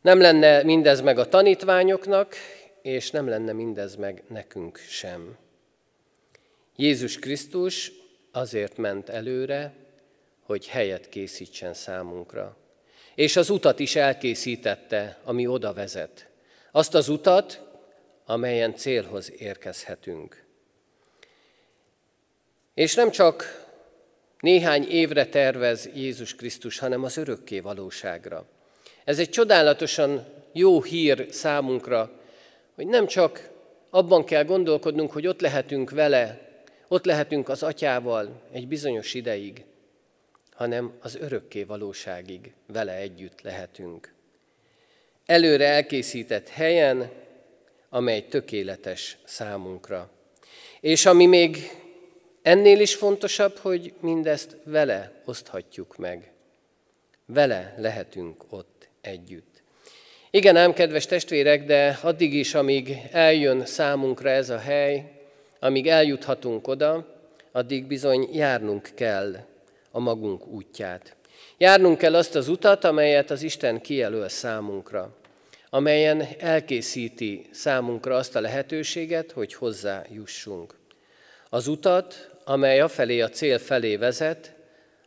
Nem 0.00 0.20
lenne 0.20 0.62
mindez 0.62 1.00
meg 1.00 1.18
a 1.18 1.28
tanítványoknak, 1.28 2.34
és 2.82 3.10
nem 3.10 3.28
lenne 3.28 3.52
mindez 3.52 3.96
meg 3.96 4.22
nekünk 4.28 4.78
sem. 4.78 5.36
Jézus 6.76 7.18
Krisztus 7.18 7.92
azért 8.32 8.76
ment 8.76 9.08
előre, 9.08 9.74
hogy 10.42 10.68
helyet 10.68 11.08
készítsen 11.08 11.74
számunkra. 11.74 12.56
És 13.14 13.36
az 13.36 13.50
utat 13.50 13.78
is 13.78 13.96
elkészítette, 13.96 15.18
ami 15.24 15.46
oda 15.46 15.72
vezet. 15.72 16.28
Azt 16.72 16.94
az 16.94 17.08
utat, 17.08 17.62
amelyen 18.24 18.74
célhoz 18.74 19.32
érkezhetünk. 19.38 20.44
És 22.74 22.94
nem 22.94 23.10
csak 23.10 23.66
néhány 24.40 24.88
évre 24.88 25.26
tervez 25.26 25.88
Jézus 25.94 26.34
Krisztus, 26.34 26.78
hanem 26.78 27.04
az 27.04 27.16
örökké 27.16 27.60
valóságra. 27.60 28.46
Ez 29.04 29.18
egy 29.18 29.30
csodálatosan 29.30 30.26
jó 30.52 30.82
hír 30.82 31.26
számunkra, 31.30 32.17
hogy 32.78 32.86
nem 32.86 33.06
csak 33.06 33.50
abban 33.90 34.24
kell 34.24 34.44
gondolkodnunk, 34.44 35.12
hogy 35.12 35.26
ott 35.26 35.40
lehetünk 35.40 35.90
vele, 35.90 36.48
ott 36.88 37.04
lehetünk 37.04 37.48
az 37.48 37.62
atyával 37.62 38.42
egy 38.52 38.68
bizonyos 38.68 39.14
ideig, 39.14 39.64
hanem 40.50 40.92
az 41.00 41.16
örökké 41.16 41.62
valóságig 41.62 42.52
vele 42.66 42.94
együtt 42.94 43.40
lehetünk. 43.40 44.14
Előre 45.26 45.66
elkészített 45.66 46.48
helyen, 46.48 47.10
amely 47.88 48.26
tökéletes 48.28 49.18
számunkra. 49.24 50.10
És 50.80 51.06
ami 51.06 51.26
még 51.26 51.58
ennél 52.42 52.80
is 52.80 52.94
fontosabb, 52.94 53.56
hogy 53.56 53.94
mindezt 54.00 54.56
vele 54.64 55.22
oszthatjuk 55.24 55.96
meg. 55.96 56.32
Vele 57.26 57.74
lehetünk 57.78 58.44
ott 58.48 58.88
együtt. 59.00 59.47
Igen 60.30 60.56
ám, 60.56 60.72
kedves 60.72 61.06
testvérek, 61.06 61.64
de 61.64 61.98
addig 62.02 62.34
is, 62.34 62.54
amíg 62.54 62.96
eljön 63.12 63.66
számunkra 63.66 64.30
ez 64.30 64.50
a 64.50 64.58
hely, 64.58 65.12
amíg 65.60 65.86
eljuthatunk 65.86 66.68
oda, 66.68 67.06
addig 67.52 67.86
bizony 67.86 68.28
járnunk 68.32 68.90
kell 68.94 69.36
a 69.90 69.98
magunk 69.98 70.46
útját. 70.46 71.16
Járnunk 71.58 71.98
kell 71.98 72.14
azt 72.14 72.34
az 72.34 72.48
utat, 72.48 72.84
amelyet 72.84 73.30
az 73.30 73.42
Isten 73.42 73.80
kijelöl 73.80 74.28
számunkra 74.28 75.16
amelyen 75.70 76.28
elkészíti 76.38 77.46
számunkra 77.50 78.16
azt 78.16 78.36
a 78.36 78.40
lehetőséget, 78.40 79.32
hogy 79.32 79.54
hozzá 79.54 80.04
jussunk. 80.12 80.74
Az 81.50 81.66
utat, 81.66 82.30
amely 82.44 82.80
a 82.80 82.88
felé, 82.88 83.20
a 83.20 83.28
cél 83.28 83.58
felé 83.58 83.96
vezet, 83.96 84.54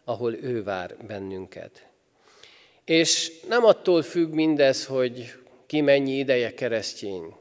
ahol 0.04 0.34
ő 0.34 0.64
vár 0.64 0.96
bennünket. 1.08 1.86
És 2.92 3.32
nem 3.48 3.66
attól 3.66 4.02
függ 4.02 4.34
mindez, 4.34 4.86
hogy 4.86 5.34
ki 5.66 5.82
mennyi 5.82 6.18
ideje 6.18 6.54
keresztény, 6.54 7.36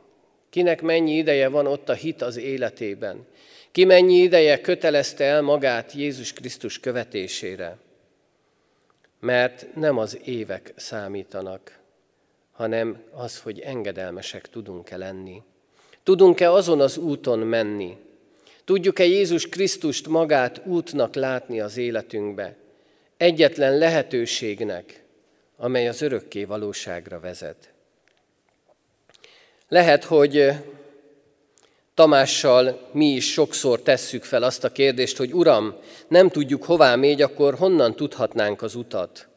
kinek 0.50 0.82
mennyi 0.82 1.16
ideje 1.16 1.48
van 1.48 1.66
ott 1.66 1.88
a 1.88 1.92
hit 1.92 2.22
az 2.22 2.36
életében, 2.36 3.26
ki 3.72 3.84
mennyi 3.84 4.14
ideje 4.14 4.60
kötelezte 4.60 5.24
el 5.24 5.42
magát 5.42 5.92
Jézus 5.92 6.32
Krisztus 6.32 6.80
követésére. 6.80 7.78
Mert 9.20 9.66
nem 9.74 9.98
az 9.98 10.18
évek 10.24 10.72
számítanak, 10.76 11.78
hanem 12.52 13.02
az, 13.12 13.40
hogy 13.40 13.60
engedelmesek 13.60 14.48
tudunk-e 14.48 14.96
lenni. 14.96 15.42
Tudunk-e 16.02 16.50
azon 16.50 16.80
az 16.80 16.96
úton 16.96 17.38
menni? 17.38 17.96
Tudjuk-e 18.64 19.04
Jézus 19.04 19.48
Krisztust 19.48 20.08
magát 20.08 20.60
útnak 20.66 21.14
látni 21.14 21.60
az 21.60 21.76
életünkbe? 21.76 22.56
Egyetlen 23.16 23.78
lehetőségnek, 23.78 25.00
amely 25.60 25.88
az 25.88 26.00
örökké 26.02 26.44
valóságra 26.44 27.20
vezet. 27.20 27.72
Lehet, 29.68 30.04
hogy 30.04 30.52
Tamással 31.94 32.88
mi 32.92 33.06
is 33.06 33.32
sokszor 33.32 33.80
tesszük 33.80 34.24
fel 34.24 34.42
azt 34.42 34.64
a 34.64 34.72
kérdést, 34.72 35.16
hogy 35.16 35.34
Uram, 35.34 35.74
nem 36.08 36.28
tudjuk 36.28 36.64
hová 36.64 36.96
megy, 36.96 37.22
akkor 37.22 37.54
honnan 37.54 37.96
tudhatnánk 37.96 38.62
az 38.62 38.74
utat? 38.74 39.28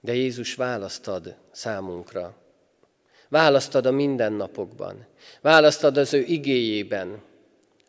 De 0.00 0.14
Jézus 0.14 0.54
választad 0.54 1.36
számunkra. 1.50 2.34
Választad 3.28 3.86
a 3.86 3.90
mindennapokban. 3.90 5.06
Választad 5.40 5.96
az 5.96 6.14
ő 6.14 6.20
igéjében. 6.20 7.22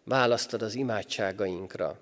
Választad 0.03 0.61
az 0.61 0.75
imádságainkra. 0.75 1.97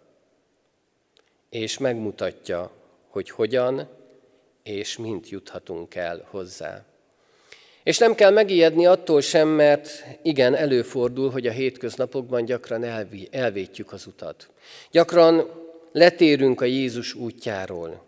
És 1.50 1.78
megmutatja, 1.78 2.72
hogy 3.08 3.30
hogyan 3.30 4.00
és 4.64 4.98
mint 4.98 5.30
juthatunk 5.30 5.96
el 5.96 6.28
hozzá. 6.30 6.86
És 7.84 7.98
nem 7.98 8.16
kell 8.16 8.32
megijedni 8.32 8.86
attól 8.86 9.22
sem, 9.22 9.48
mert 9.48 10.06
igen, 10.22 10.56
előfordul, 10.56 11.30
hogy 11.30 11.48
a 11.48 11.52
hétköznapokban 11.52 12.46
gyakran 12.46 12.84
elvétjük 13.32 13.92
az 13.92 14.06
utat. 14.06 14.50
Gyakran 14.92 15.50
letérünk 15.92 16.62
a 16.62 16.66
Jézus 16.66 17.14
útjáról. 17.14 18.04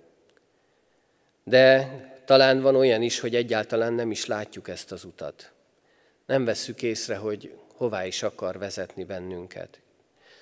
De 1.44 1.90
talán 2.26 2.62
van 2.62 2.76
olyan 2.76 3.02
is, 3.02 3.20
hogy 3.20 3.36
egyáltalán 3.36 3.94
nem 3.94 4.12
is 4.12 4.26
látjuk 4.26 4.68
ezt 4.68 4.92
az 4.92 5.04
utat. 5.04 5.52
Nem 6.26 6.46
vesszük 6.46 6.82
észre, 6.82 7.16
hogy 7.16 7.54
hová 7.76 8.06
is 8.06 8.24
akar 8.24 8.58
vezetni 8.58 9.04
bennünket. 9.04 9.80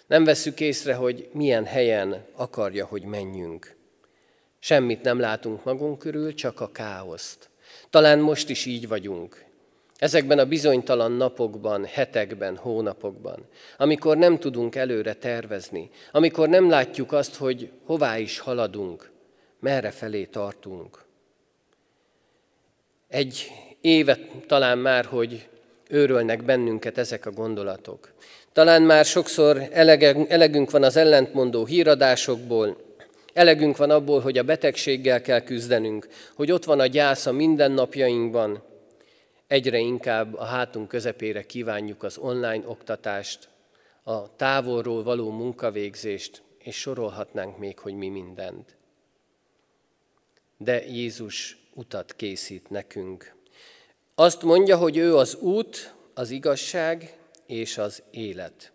Nem 0.08 0.24
vesszük 0.24 0.60
észre, 0.60 0.94
hogy 0.94 1.30
milyen 1.32 1.66
helyen 1.66 2.26
akarja, 2.36 2.86
hogy 2.86 3.04
menjünk. 3.04 3.76
Semmit 4.64 5.02
nem 5.02 5.20
látunk 5.20 5.64
magunk 5.64 6.00
körül, 6.00 6.34
csak 6.34 6.60
a 6.60 6.72
káoszt. 6.72 7.50
Talán 7.90 8.20
most 8.20 8.50
is 8.50 8.66
így 8.66 8.88
vagyunk. 8.88 9.46
Ezekben 9.98 10.40
a 10.40 10.46
bizonytalan 10.46 11.12
napokban, 11.12 11.86
hetekben, 11.86 12.58
hónapokban, 12.58 13.48
amikor 13.78 14.18
nem 14.18 14.40
tudunk 14.40 14.76
előre 14.76 15.14
tervezni, 15.14 15.90
amikor 16.12 16.50
nem 16.50 16.70
látjuk 16.70 17.12
azt, 17.12 17.36
hogy 17.36 17.72
hová 17.86 18.18
is 18.18 18.40
haladunk, 18.40 19.12
merre 19.60 19.92
felé 19.92 20.26
tartunk. 20.26 21.06
Egy 23.08 23.52
évet 23.82 24.22
talán 24.48 24.78
már, 24.78 25.06
hogy 25.06 25.50
őrölnek 25.90 26.44
bennünket 26.44 26.98
ezek 26.98 27.26
a 27.26 27.32
gondolatok. 27.32 28.14
Talán 28.54 28.82
már 28.82 29.06
sokszor 29.06 29.68
elegünk 30.28 30.72
van 30.72 30.84
az 30.84 30.96
ellentmondó 30.96 31.66
híradásokból, 31.66 32.78
elegünk 33.34 33.78
van 33.78 33.90
abból, 33.90 34.20
hogy 34.20 34.38
a 34.38 34.44
betegséggel 34.44 35.22
kell 35.22 35.42
küzdenünk, 35.42 36.08
hogy 36.36 36.52
ott 36.52 36.64
van 36.64 36.80
a 36.80 36.86
gyász 36.86 37.26
a 37.26 37.32
mindennapjainkban. 37.32 38.64
Egyre 39.48 39.78
inkább 39.78 40.34
a 40.36 40.44
hátunk 40.44 40.88
közepére 40.88 41.42
kívánjuk 41.42 42.04
az 42.04 42.18
online 42.18 42.64
oktatást, 42.66 43.50
a 44.04 44.36
távolról 44.36 45.04
való 45.04 45.30
munkavégzést, 45.30 46.42
és 46.58 46.76
sorolhatnánk 46.76 47.58
még, 47.58 47.80
hogy 47.80 47.94
mi 47.94 48.08
mindent. 48.08 48.76
De 50.58 50.86
Jézus 50.86 51.58
utat 51.74 52.14
készít 52.16 52.70
nekünk. 52.70 53.36
Azt 54.16 54.42
mondja, 54.42 54.78
hogy 54.78 54.98
ő 54.98 55.16
az 55.16 55.36
út, 55.36 55.94
az 56.14 56.30
igazság 56.30 57.18
és 57.46 57.78
az 57.78 58.04
élet. 58.12 58.72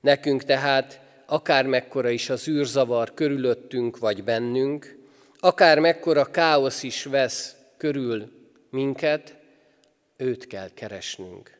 Nekünk 0.00 0.42
tehát 0.42 1.00
akár 1.30 1.66
mekkora 1.66 2.08
is 2.08 2.30
az 2.30 2.48
űrzavar 2.48 3.14
körülöttünk 3.14 3.98
vagy 3.98 4.24
bennünk, 4.24 4.98
akár 5.38 5.78
mekkora 5.78 6.24
káosz 6.24 6.82
is 6.82 7.04
vesz 7.04 7.56
körül 7.76 8.32
minket, 8.70 9.36
őt 10.16 10.46
kell 10.46 10.70
keresnünk. 10.74 11.58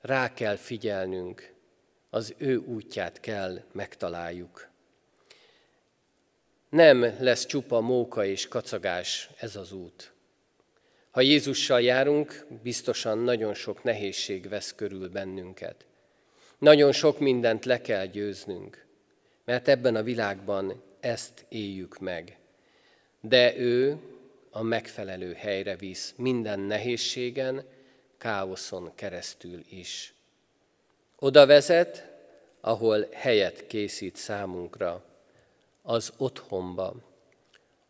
Rá 0.00 0.34
kell 0.34 0.56
figyelnünk, 0.56 1.52
az 2.10 2.34
ő 2.36 2.56
útját 2.56 3.20
kell 3.20 3.62
megtaláljuk. 3.72 4.68
Nem 6.68 7.16
lesz 7.18 7.46
csupa 7.46 7.80
móka 7.80 8.24
és 8.24 8.48
kacagás 8.48 9.30
ez 9.38 9.56
az 9.56 9.72
út. 9.72 10.12
Ha 11.10 11.20
Jézussal 11.20 11.80
járunk, 11.80 12.46
biztosan 12.62 13.18
nagyon 13.18 13.54
sok 13.54 13.82
nehézség 13.82 14.48
vesz 14.48 14.74
körül 14.74 15.08
bennünket. 15.08 15.86
Nagyon 16.62 16.92
sok 16.92 17.18
mindent 17.18 17.64
le 17.64 17.80
kell 17.80 18.06
győznünk, 18.06 18.86
mert 19.44 19.68
ebben 19.68 19.96
a 19.96 20.02
világban 20.02 20.82
ezt 21.00 21.44
éljük 21.48 21.98
meg. 21.98 22.38
De 23.20 23.56
ő 23.56 23.96
a 24.50 24.62
megfelelő 24.62 25.32
helyre 25.32 25.76
visz 25.76 26.14
minden 26.16 26.60
nehézségen, 26.60 27.64
káoszon 28.18 28.92
keresztül 28.94 29.64
is. 29.68 30.14
Oda 31.18 31.46
vezet, 31.46 32.10
ahol 32.60 33.08
helyet 33.12 33.66
készít 33.66 34.16
számunkra, 34.16 35.04
az 35.82 36.12
otthonba. 36.16 36.94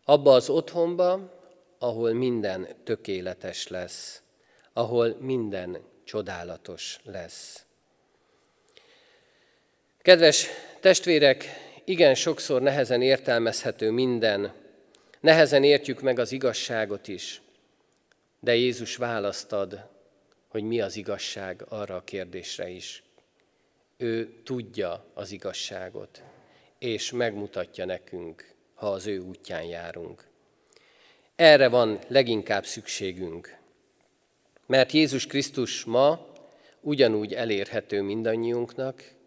Abba 0.05 0.33
az 0.35 0.49
otthonba, 0.49 1.41
ahol 1.79 2.13
minden 2.13 2.69
tökéletes 2.85 3.69
lesz, 3.69 4.23
ahol 4.73 5.17
minden 5.21 5.79
csodálatos 6.05 7.01
lesz. 7.05 7.67
Kedves 10.03 10.49
testvérek, 10.81 11.45
igen 11.85 12.15
sokszor 12.15 12.63
nehezen 12.63 13.03
értelmezhető 13.03 13.91
minden, 13.91 14.53
nehezen 15.21 15.65
értjük 15.65 16.01
meg 16.01 16.19
az 16.19 16.33
igazságot 16.33 17.09
is, 17.09 17.43
de 18.41 18.55
Jézus 18.55 18.97
választ 18.97 19.53
ad, 19.53 19.89
hogy 20.49 20.63
mi 20.63 20.81
az 20.81 20.97
igazság 20.97 21.65
arra 21.69 21.97
a 21.97 22.05
kérdésre 22.05 22.69
is. 22.69 23.03
Ő 23.97 24.43
tudja 24.45 25.05
az 25.15 25.33
igazságot, 25.33 26.23
és 26.79 27.11
megmutatja 27.11 27.85
nekünk, 27.85 28.55
ha 28.75 28.91
az 28.93 29.07
ő 29.07 29.19
útján 29.19 29.65
járunk. 29.65 30.27
Erre 31.37 31.69
van 31.69 31.99
leginkább 32.09 32.67
szükségünk, 32.67 33.57
mert 34.67 34.93
Jézus 34.93 35.27
Krisztus 35.27 35.85
ma 35.85 36.27
ugyanúgy 36.81 37.35
elérhető 37.35 38.03
mindannyiunknak, 38.03 39.21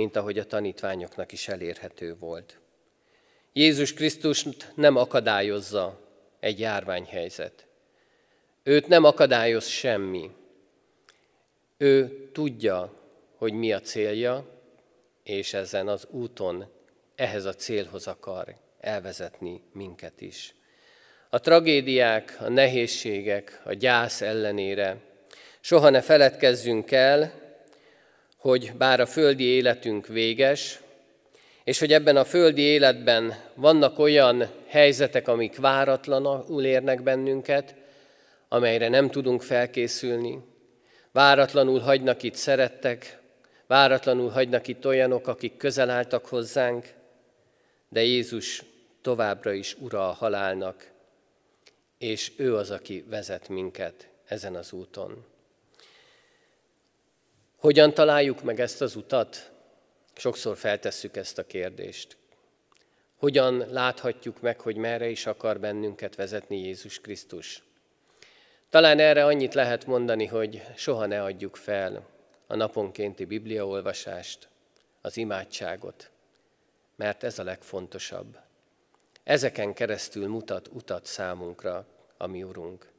mint 0.00 0.16
ahogy 0.16 0.38
a 0.38 0.44
tanítványoknak 0.44 1.32
is 1.32 1.48
elérhető 1.48 2.16
volt. 2.18 2.58
Jézus 3.52 3.94
Krisztust 3.94 4.72
nem 4.74 4.96
akadályozza 4.96 6.00
egy 6.40 6.60
járványhelyzet. 6.60 7.66
Őt 8.62 8.86
nem 8.86 9.04
akadályoz 9.04 9.66
semmi. 9.66 10.30
Ő 11.76 12.28
tudja, 12.32 12.92
hogy 13.36 13.52
mi 13.52 13.72
a 13.72 13.80
célja, 13.80 14.46
és 15.22 15.54
ezen 15.54 15.88
az 15.88 16.06
úton 16.10 16.66
ehhez 17.14 17.44
a 17.44 17.54
célhoz 17.54 18.06
akar 18.06 18.56
elvezetni 18.78 19.62
minket 19.72 20.20
is. 20.20 20.54
A 21.30 21.40
tragédiák, 21.40 22.36
a 22.40 22.48
nehézségek, 22.48 23.60
a 23.64 23.72
gyász 23.72 24.20
ellenére 24.20 24.96
soha 25.60 25.90
ne 25.90 26.00
feledkezzünk 26.00 26.90
el, 26.90 27.49
hogy 28.40 28.72
bár 28.78 29.00
a 29.00 29.06
földi 29.06 29.44
életünk 29.44 30.06
véges, 30.06 30.80
és 31.64 31.78
hogy 31.78 31.92
ebben 31.92 32.16
a 32.16 32.24
földi 32.24 32.62
életben 32.62 33.34
vannak 33.54 33.98
olyan 33.98 34.50
helyzetek, 34.66 35.28
amik 35.28 35.56
váratlanul 35.56 36.64
érnek 36.64 37.02
bennünket, 37.02 37.74
amelyre 38.48 38.88
nem 38.88 39.10
tudunk 39.10 39.42
felkészülni, 39.42 40.38
váratlanul 41.12 41.78
hagynak 41.78 42.22
itt 42.22 42.34
szerettek, 42.34 43.18
váratlanul 43.66 44.28
hagynak 44.28 44.68
itt 44.68 44.86
olyanok, 44.86 45.26
akik 45.26 45.56
közel 45.56 45.90
álltak 45.90 46.26
hozzánk, 46.26 46.86
de 47.88 48.02
Jézus 48.02 48.62
továbbra 49.02 49.52
is 49.52 49.76
ura 49.78 50.08
a 50.08 50.12
halálnak, 50.12 50.90
és 51.98 52.32
ő 52.36 52.56
az, 52.56 52.70
aki 52.70 53.04
vezet 53.08 53.48
minket 53.48 54.08
ezen 54.26 54.54
az 54.54 54.72
úton. 54.72 55.29
Hogyan 57.60 57.94
találjuk 57.94 58.42
meg 58.42 58.60
ezt 58.60 58.80
az 58.80 58.96
utat? 58.96 59.50
Sokszor 60.14 60.56
feltesszük 60.56 61.16
ezt 61.16 61.38
a 61.38 61.46
kérdést. 61.46 62.16
Hogyan 63.16 63.64
láthatjuk 63.68 64.40
meg, 64.40 64.60
hogy 64.60 64.76
merre 64.76 65.08
is 65.08 65.26
akar 65.26 65.60
bennünket 65.60 66.14
vezetni 66.14 66.58
Jézus 66.58 67.00
Krisztus? 67.00 67.62
Talán 68.70 68.98
erre 68.98 69.24
annyit 69.24 69.54
lehet 69.54 69.86
mondani, 69.86 70.26
hogy 70.26 70.62
soha 70.76 71.06
ne 71.06 71.22
adjuk 71.22 71.56
fel 71.56 72.06
a 72.46 72.56
naponkénti 72.56 73.24
bibliaolvasást, 73.24 74.48
az 75.00 75.16
imádságot, 75.16 76.10
mert 76.96 77.22
ez 77.22 77.38
a 77.38 77.44
legfontosabb. 77.44 78.38
Ezeken 79.22 79.74
keresztül 79.74 80.28
mutat 80.28 80.68
utat 80.72 81.06
számunkra 81.06 81.86
a 82.16 82.26
mi 82.26 82.42
Urunk. 82.42 82.92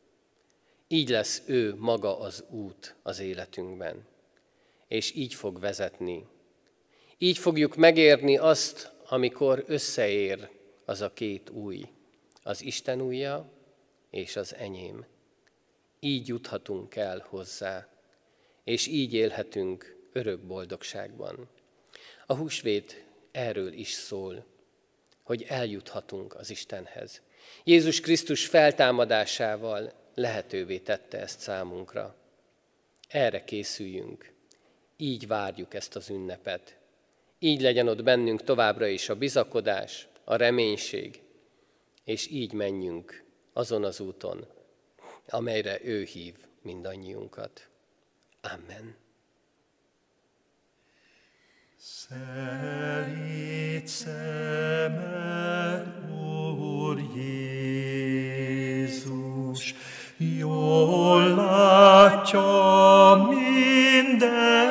Így 0.87 1.09
lesz 1.09 1.41
ő 1.45 1.75
maga 1.77 2.19
az 2.19 2.43
út 2.49 2.95
az 3.03 3.19
életünkben, 3.19 4.09
és 4.91 5.15
így 5.15 5.33
fog 5.33 5.59
vezetni. 5.59 6.27
Így 7.17 7.37
fogjuk 7.37 7.75
megérni 7.75 8.37
azt, 8.37 8.93
amikor 9.05 9.63
összeér 9.67 10.49
az 10.85 11.01
a 11.01 11.13
két 11.13 11.49
új, 11.49 11.87
az 12.43 12.61
Isten 12.61 13.01
újja 13.01 13.51
és 14.09 14.35
az 14.35 14.55
enyém. 14.55 15.05
Így 15.99 16.27
juthatunk 16.27 16.95
el 16.95 17.25
hozzá, 17.29 17.87
és 18.63 18.87
így 18.87 19.13
élhetünk 19.13 19.95
örök 20.11 20.39
boldogságban. 20.39 21.49
A 22.25 22.35
húsvét 22.35 23.05
erről 23.31 23.73
is 23.73 23.91
szól, 23.91 24.45
hogy 25.23 25.45
eljuthatunk 25.47 26.35
az 26.35 26.49
Istenhez. 26.49 27.21
Jézus 27.63 27.99
Krisztus 27.99 28.45
feltámadásával 28.45 29.93
lehetővé 30.15 30.77
tette 30.77 31.19
ezt 31.19 31.39
számunkra. 31.39 32.15
Erre 33.07 33.43
készüljünk, 33.43 34.39
így 35.01 35.27
várjuk 35.27 35.73
ezt 35.73 35.95
az 35.95 36.09
ünnepet. 36.09 36.77
Így 37.39 37.61
legyen 37.61 37.87
ott 37.87 38.03
bennünk 38.03 38.43
továbbra 38.43 38.87
is 38.87 39.09
a 39.09 39.15
bizakodás, 39.15 40.07
a 40.23 40.35
reménység, 40.35 41.21
és 42.03 42.27
így 42.27 42.53
menjünk 42.53 43.23
azon 43.53 43.83
az 43.83 43.99
úton, 43.99 44.45
amelyre 45.27 45.79
ő 45.83 46.03
hív 46.03 46.35
mindannyiunkat. 46.61 47.69
Amen. 48.41 48.95
Szelít 51.77 52.97
szemed, 53.87 55.31
Úr 56.11 57.01
Jézus, 57.15 58.15
jól 60.17 61.35
látja 61.35 62.49
minden 63.29 64.70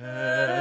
Hey. 0.00 0.59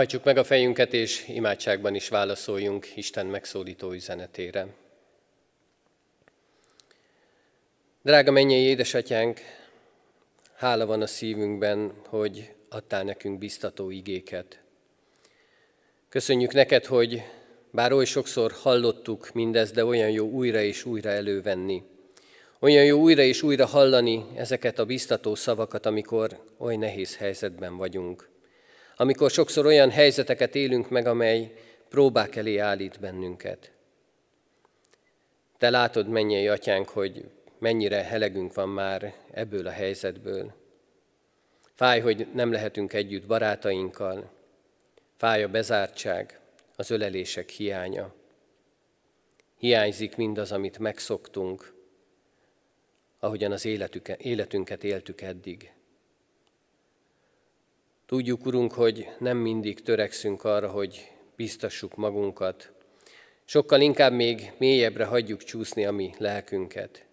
Hajtsuk 0.00 0.24
meg 0.24 0.36
a 0.36 0.44
fejünket, 0.44 0.92
és 0.92 1.28
imádságban 1.28 1.94
is 1.94 2.08
válaszoljunk 2.08 2.96
Isten 2.96 3.26
megszólító 3.26 3.92
üzenetére. 3.92 4.66
Drága 8.02 8.30
mennyei 8.30 8.62
édesatyánk, 8.62 9.40
hála 10.54 10.86
van 10.86 11.02
a 11.02 11.06
szívünkben, 11.06 11.92
hogy 12.06 12.52
adtál 12.68 13.04
nekünk 13.04 13.38
biztató 13.38 13.90
igéket. 13.90 14.60
Köszönjük 16.08 16.52
neked, 16.52 16.84
hogy 16.84 17.22
bár 17.70 17.92
oly 17.92 18.04
sokszor 18.04 18.52
hallottuk 18.52 19.32
mindezt, 19.32 19.74
de 19.74 19.84
olyan 19.84 20.10
jó 20.10 20.28
újra 20.28 20.60
és 20.60 20.84
újra 20.84 21.10
elővenni. 21.10 21.82
Olyan 22.58 22.84
jó 22.84 23.00
újra 23.00 23.22
és 23.22 23.42
újra 23.42 23.66
hallani 23.66 24.24
ezeket 24.36 24.78
a 24.78 24.84
biztató 24.84 25.34
szavakat, 25.34 25.86
amikor 25.86 26.44
oly 26.58 26.76
nehéz 26.76 27.16
helyzetben 27.16 27.76
vagyunk. 27.76 28.28
Amikor 29.00 29.30
sokszor 29.30 29.66
olyan 29.66 29.90
helyzeteket 29.90 30.54
élünk 30.54 30.88
meg, 30.88 31.06
amely 31.06 31.52
próbák 31.88 32.36
elé 32.36 32.56
állít 32.56 33.00
bennünket. 33.00 33.72
Te 35.58 35.70
látod, 35.70 36.08
mennyei 36.08 36.48
atyánk, 36.48 36.88
hogy 36.88 37.30
mennyire 37.58 38.02
helegünk 38.02 38.54
van 38.54 38.68
már 38.68 39.14
ebből 39.32 39.66
a 39.66 39.70
helyzetből. 39.70 40.54
Fáj, 41.74 42.00
hogy 42.00 42.26
nem 42.34 42.52
lehetünk 42.52 42.92
együtt 42.92 43.26
barátainkkal, 43.26 44.30
fáj 45.16 45.42
a 45.42 45.48
bezártság, 45.48 46.40
az 46.76 46.90
ölelések 46.90 47.48
hiánya. 47.48 48.14
Hiányzik 49.58 50.16
mindaz, 50.16 50.52
amit 50.52 50.78
megszoktunk, 50.78 51.72
ahogyan 53.18 53.52
az 53.52 53.64
életünket 54.18 54.84
éltük 54.84 55.20
eddig. 55.20 55.72
Tudjuk, 58.10 58.46
Urunk, 58.46 58.72
hogy 58.72 59.08
nem 59.18 59.36
mindig 59.36 59.82
törekszünk 59.82 60.44
arra, 60.44 60.68
hogy 60.68 61.10
biztassuk 61.36 61.96
magunkat, 61.96 62.72
sokkal 63.44 63.80
inkább 63.80 64.12
még 64.12 64.52
mélyebbre 64.58 65.04
hagyjuk 65.04 65.42
csúszni 65.42 65.84
a 65.84 65.92
mi 65.92 66.14
lelkünket. 66.18 67.04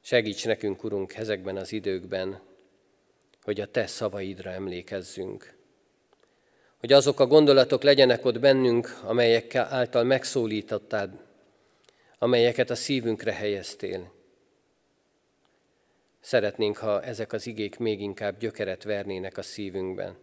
Segíts 0.00 0.46
nekünk, 0.46 0.84
Urunk, 0.84 1.14
ezekben 1.14 1.56
az 1.56 1.72
időkben, 1.72 2.40
hogy 3.42 3.60
a 3.60 3.66
Te 3.66 3.86
szavaidra 3.86 4.50
emlékezzünk. 4.50 5.56
Hogy 6.78 6.92
azok 6.92 7.20
a 7.20 7.26
gondolatok 7.26 7.82
legyenek 7.82 8.24
ott 8.24 8.40
bennünk, 8.40 8.98
amelyek 9.02 9.54
által 9.54 10.04
megszólítottad, 10.04 11.10
amelyeket 12.18 12.70
a 12.70 12.74
szívünkre 12.74 13.32
helyeztél. 13.32 14.15
Szeretnénk, 16.26 16.76
ha 16.76 17.02
ezek 17.02 17.32
az 17.32 17.46
igék 17.46 17.78
még 17.78 18.00
inkább 18.00 18.38
gyökeret 18.38 18.82
vernének 18.82 19.36
a 19.36 19.42
szívünkben. 19.42 20.16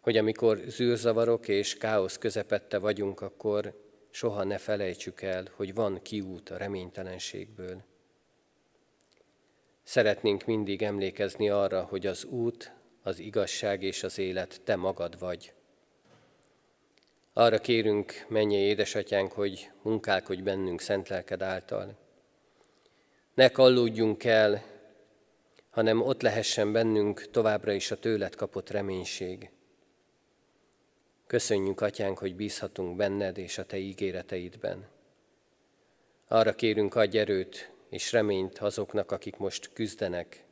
Hogy 0.00 0.16
amikor 0.16 0.58
zűrzavarok 0.66 1.48
és 1.48 1.76
káosz 1.76 2.18
közepette 2.18 2.78
vagyunk, 2.78 3.20
akkor 3.20 3.74
soha 4.10 4.44
ne 4.44 4.58
felejtsük 4.58 5.22
el, 5.22 5.44
hogy 5.56 5.74
van 5.74 6.02
kiút 6.02 6.50
a 6.50 6.56
reménytelenségből. 6.56 7.82
Szeretnénk 9.82 10.44
mindig 10.44 10.82
emlékezni 10.82 11.50
arra, 11.50 11.82
hogy 11.82 12.06
az 12.06 12.24
út, 12.24 12.72
az 13.02 13.18
igazság 13.18 13.82
és 13.82 14.02
az 14.02 14.18
élet 14.18 14.60
te 14.64 14.76
magad 14.76 15.18
vagy. 15.18 15.52
Arra 17.32 17.58
kérünk, 17.58 18.26
mennyi 18.28 18.56
édesatyánk, 18.56 19.32
hogy 19.32 19.70
munkálkodj 19.82 20.42
bennünk 20.42 20.80
szent 20.80 21.08
lelked 21.08 21.42
által. 21.42 22.01
Ne 23.34 23.48
kallódjunk 23.50 24.24
el, 24.24 24.62
hanem 25.70 26.00
ott 26.00 26.22
lehessen 26.22 26.72
bennünk 26.72 27.30
továbbra 27.30 27.72
is 27.72 27.90
a 27.90 27.98
tőled 27.98 28.34
kapott 28.34 28.70
reménység. 28.70 29.50
Köszönjük, 31.26 31.80
Atyánk, 31.80 32.18
hogy 32.18 32.36
bízhatunk 32.36 32.96
benned 32.96 33.38
és 33.38 33.58
a 33.58 33.64
Te 33.64 33.76
ígéreteidben. 33.76 34.86
Arra 36.28 36.54
kérünk, 36.54 36.94
adj 36.94 37.18
erőt 37.18 37.70
és 37.88 38.12
reményt 38.12 38.58
azoknak, 38.58 39.10
akik 39.10 39.36
most 39.36 39.70
küzdenek. 39.72 40.44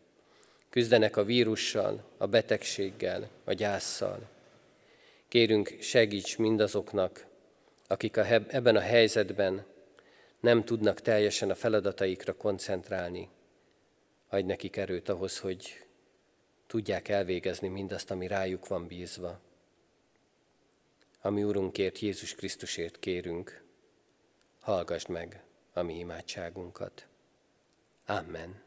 Küzdenek 0.70 1.16
a 1.16 1.24
vírussal, 1.24 2.04
a 2.16 2.26
betegséggel, 2.26 3.28
a 3.44 3.52
gyásszal. 3.52 4.28
Kérünk, 5.28 5.76
segíts 5.80 6.38
mindazoknak, 6.38 7.26
akik 7.86 8.16
a, 8.16 8.24
ebben 8.48 8.76
a 8.76 8.80
helyzetben 8.80 9.64
nem 10.40 10.64
tudnak 10.64 11.00
teljesen 11.00 11.50
a 11.50 11.54
feladataikra 11.54 12.36
koncentrálni. 12.36 13.28
Adj 14.28 14.46
nekik 14.46 14.76
erőt 14.76 15.08
ahhoz, 15.08 15.38
hogy 15.38 15.84
tudják 16.66 17.08
elvégezni 17.08 17.68
mindazt, 17.68 18.10
ami 18.10 18.26
rájuk 18.26 18.66
van 18.66 18.86
bízva. 18.86 19.40
Ami 21.22 21.44
Urunkért, 21.44 21.98
Jézus 21.98 22.34
Krisztusért 22.34 22.98
kérünk, 22.98 23.64
hallgassd 24.60 25.08
meg 25.08 25.44
a 25.72 25.82
mi 25.82 25.98
imádságunkat. 25.98 27.06
Amen. 28.06 28.62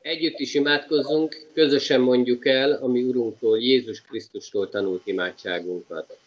Együtt 0.00 0.38
is 0.38 0.54
imádkozzunk, 0.54 1.50
közösen 1.52 2.00
mondjuk 2.00 2.46
el, 2.46 2.72
ami 2.72 3.02
Urunktól, 3.02 3.60
Jézus 3.60 4.00
Krisztustól 4.00 4.68
tanult 4.68 5.06
imádságunkat. 5.06 6.18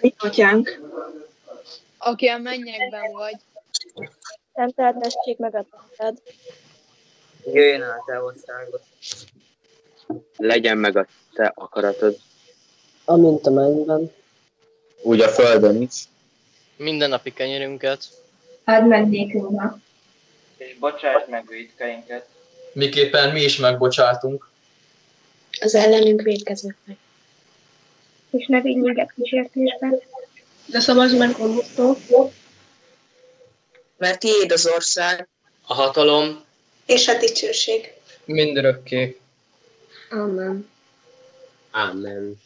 Mi 0.00 0.14
atyánk, 0.18 0.80
aki 1.98 2.26
a 2.26 2.38
mennyekben 2.38 3.12
vagy, 3.12 3.36
szenteltessék 4.54 5.38
meg 5.38 5.54
a 5.54 5.66
neved, 5.98 6.18
Jöjjön 7.52 7.82
el 7.82 7.90
a 7.90 8.02
te 8.06 8.22
országod. 8.22 8.80
Legyen 10.36 10.78
meg 10.78 10.96
a 10.96 11.06
te 11.32 11.52
akaratod. 11.54 12.18
amint 13.04 13.46
a 13.46 13.50
mennyben, 13.50 14.12
Úgy 15.02 15.20
a 15.20 15.28
földön 15.28 15.82
is. 15.82 16.04
Minden 16.76 17.08
napi 17.08 17.32
kenyerünket, 17.32 18.04
Add 18.64 18.84
meg 18.84 19.08
nékünk 19.08 19.50
ma, 19.50 19.78
És 20.56 20.74
bocsáss 20.78 21.22
meg 21.28 21.46
védkeinket. 21.48 22.26
miképpen 22.72 23.32
mi 23.32 23.40
is 23.42 23.56
megbocsátunk. 23.56 24.48
az 25.60 25.74
ellenünk 25.74 26.22
védkezőknek. 26.22 26.96
És 28.30 28.46
ne 28.46 28.60
vigy 28.60 28.76
minket 28.76 29.12
kísértésbe, 29.12 29.88
de 30.66 30.80
szabadj 30.80 31.16
meg 31.16 31.36
gonosztól, 31.36 32.32
mert 33.96 34.18
tiéd 34.18 34.52
az 34.52 34.66
ország, 34.74 35.28
a 35.66 35.74
hatalom, 35.74 36.44
És 36.86 37.08
a 37.08 37.18
dicsőség. 37.18 37.92
Mindörökké. 38.24 39.20
Amen. 40.10 40.68
Amen. 41.70 42.40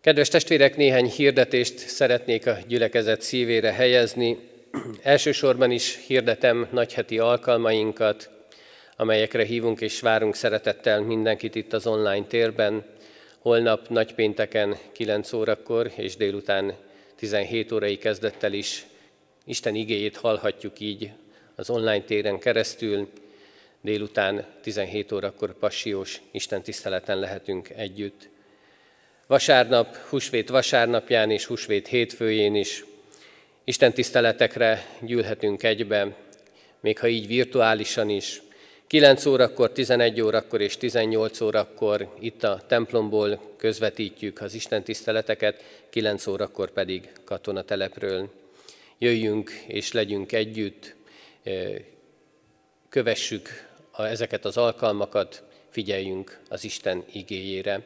Kedves 0.00 0.28
testvérek, 0.28 0.76
néhány 0.76 1.06
hirdetést 1.06 1.78
szeretnék 1.78 2.46
a 2.46 2.58
gyülekezet 2.66 3.22
szívére 3.22 3.72
helyezni. 3.72 4.38
Elsősorban 5.02 5.70
is 5.70 5.98
hirdetem 6.06 6.68
nagyheti 6.70 7.18
alkalmainkat. 7.18 8.33
Amelyekre 8.96 9.44
hívunk 9.44 9.80
és 9.80 10.00
várunk 10.00 10.34
szeretettel 10.34 11.00
mindenkit 11.00 11.54
itt 11.54 11.72
az 11.72 11.86
online 11.86 12.24
térben. 12.24 12.84
Holnap 13.38 13.88
nagypénteken 13.88 14.76
9 14.92 15.32
órakor 15.32 15.92
és 15.96 16.16
délután 16.16 16.74
17 17.16 17.72
órai 17.72 17.98
kezdettel 17.98 18.52
is 18.52 18.86
Isten 19.44 19.74
igéjét 19.74 20.16
hallhatjuk 20.16 20.80
így 20.80 21.10
az 21.54 21.70
online 21.70 22.02
téren 22.02 22.38
keresztül. 22.38 23.08
Délután 23.80 24.46
17 24.62 25.12
órakor 25.12 25.54
passiós 25.58 26.20
Isten 26.30 26.62
tiszteleten 26.62 27.18
lehetünk 27.18 27.68
együtt. 27.68 28.28
Vasárnap, 29.26 29.96
húsvét 29.96 30.48
vasárnapján 30.48 31.30
és 31.30 31.44
húsvét 31.44 31.88
hétfőjén 31.88 32.54
is 32.54 32.84
Isten 33.64 33.92
tiszteletekre 33.92 34.86
gyűlhetünk 35.00 35.62
egybe, 35.62 36.16
még 36.80 36.98
ha 36.98 37.06
így 37.06 37.26
virtuálisan 37.26 38.08
is. 38.08 38.42
9 38.94 39.26
órakor, 39.26 39.72
11 39.72 40.20
órakor 40.20 40.60
és 40.60 40.76
18 40.76 41.40
órakor 41.40 42.14
itt 42.20 42.44
a 42.44 42.62
templomból 42.66 43.54
közvetítjük 43.56 44.40
az 44.40 44.54
Isten 44.54 44.82
tiszteleteket, 44.82 45.64
9 45.90 46.26
órakor 46.26 46.70
pedig 46.70 47.08
katonatelepről. 47.24 48.30
Jöjjünk 48.98 49.50
és 49.66 49.92
legyünk 49.92 50.32
együtt, 50.32 50.94
kövessük 52.88 53.68
ezeket 53.98 54.44
az 54.44 54.56
alkalmakat, 54.56 55.42
figyeljünk 55.70 56.40
az 56.48 56.64
Isten 56.64 57.04
igéjére. 57.12 57.84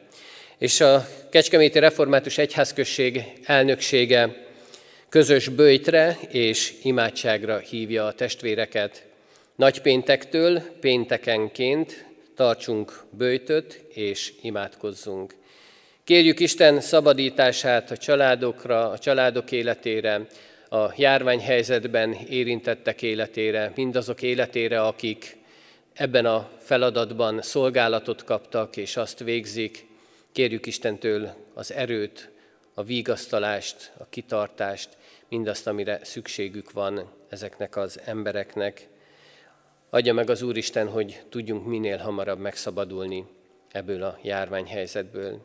És 0.57 0.81
a 0.81 1.07
Kecskeméti 1.29 1.79
Református 1.79 2.37
Egyházközség 2.37 3.23
elnöksége 3.43 4.47
közös 5.09 5.47
bőjtre 5.47 6.17
és 6.27 6.73
imádságra 6.83 7.57
hívja 7.57 8.05
a 8.05 8.13
testvéreket. 8.13 9.08
Nagypéntektől 9.59 10.61
péntekenként 10.79 12.05
tartsunk 12.35 13.03
bőjtöt 13.09 13.73
és 13.89 14.33
imádkozzunk. 14.41 15.35
Kérjük 16.03 16.39
Isten 16.39 16.81
szabadítását 16.81 17.91
a 17.91 17.97
családokra, 17.97 18.89
a 18.89 18.99
családok 18.99 19.51
életére, 19.51 20.27
a 20.69 20.93
járványhelyzetben 20.95 22.13
érintettek 22.13 23.01
életére, 23.01 23.71
mindazok 23.75 24.21
életére, 24.21 24.81
akik 24.81 25.37
ebben 25.93 26.25
a 26.25 26.49
feladatban 26.59 27.41
szolgálatot 27.41 28.23
kaptak 28.23 28.77
és 28.77 28.97
azt 28.97 29.19
végzik. 29.19 29.85
Kérjük 30.31 30.65
Istentől 30.65 31.35
az 31.53 31.73
erőt, 31.73 32.29
a 32.73 32.83
vigasztalást, 32.83 33.91
a 33.97 34.09
kitartást, 34.09 34.89
mindazt, 35.29 35.67
amire 35.67 35.99
szükségük 36.03 36.71
van 36.71 37.11
ezeknek 37.29 37.77
az 37.77 37.99
embereknek. 38.05 38.87
Adja 39.91 40.13
meg 40.13 40.29
az 40.29 40.41
Úristen, 40.41 40.87
hogy 40.87 41.21
tudjunk 41.29 41.65
minél 41.65 41.97
hamarabb 41.97 42.39
megszabadulni 42.39 43.25
ebből 43.71 44.03
a 44.03 44.19
járványhelyzetből. 44.21 45.41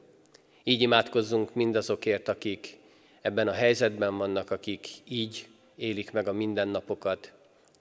Így 0.64 0.80
imádkozzunk 0.80 1.54
mindazokért, 1.54 2.28
akik 2.28 2.78
ebben 3.20 3.48
a 3.48 3.52
helyzetben 3.52 4.16
vannak, 4.16 4.50
akik 4.50 4.88
így 5.08 5.46
élik 5.76 6.12
meg 6.12 6.28
a 6.28 6.32
mindennapokat, 6.32 7.32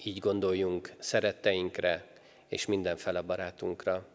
így 0.04 0.19
gondoljunk 0.19 0.93
szeretteinkre 0.99 2.08
és 2.47 2.65
mindenfele 2.65 3.21
barátunkra. 3.21 4.06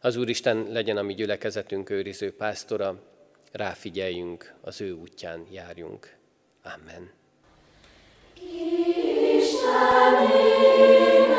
Az 0.00 0.16
Úristen 0.16 0.66
legyen 0.70 0.96
a 0.96 1.02
mi 1.02 1.14
gyülekezetünk 1.14 1.90
őriző 1.90 2.34
pásztora, 2.36 3.02
ráfigyeljünk, 3.50 4.54
az 4.60 4.80
ő 4.80 4.92
útján 4.92 5.46
járjunk. 5.50 6.16
Amen. 6.62 7.10
Amen. 9.64 11.32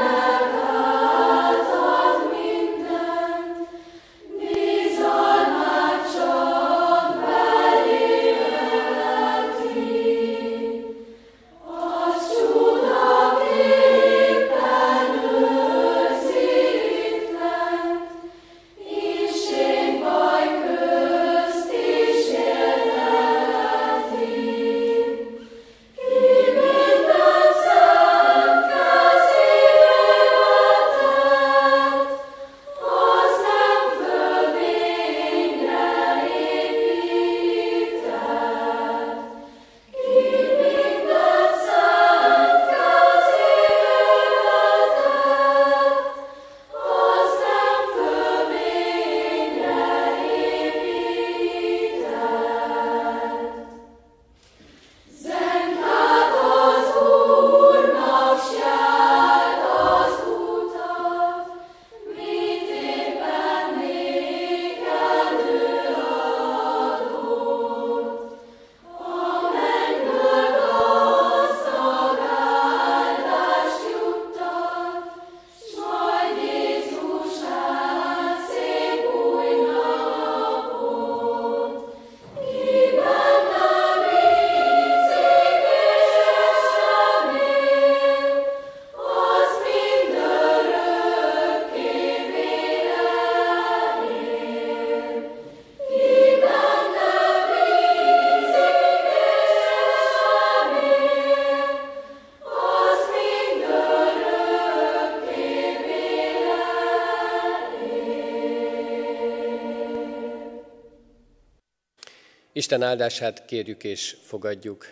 Isten 112.73 112.87
áldását 112.87 113.45
kérjük 113.45 113.83
és 113.83 114.17
fogadjuk. 114.21 114.85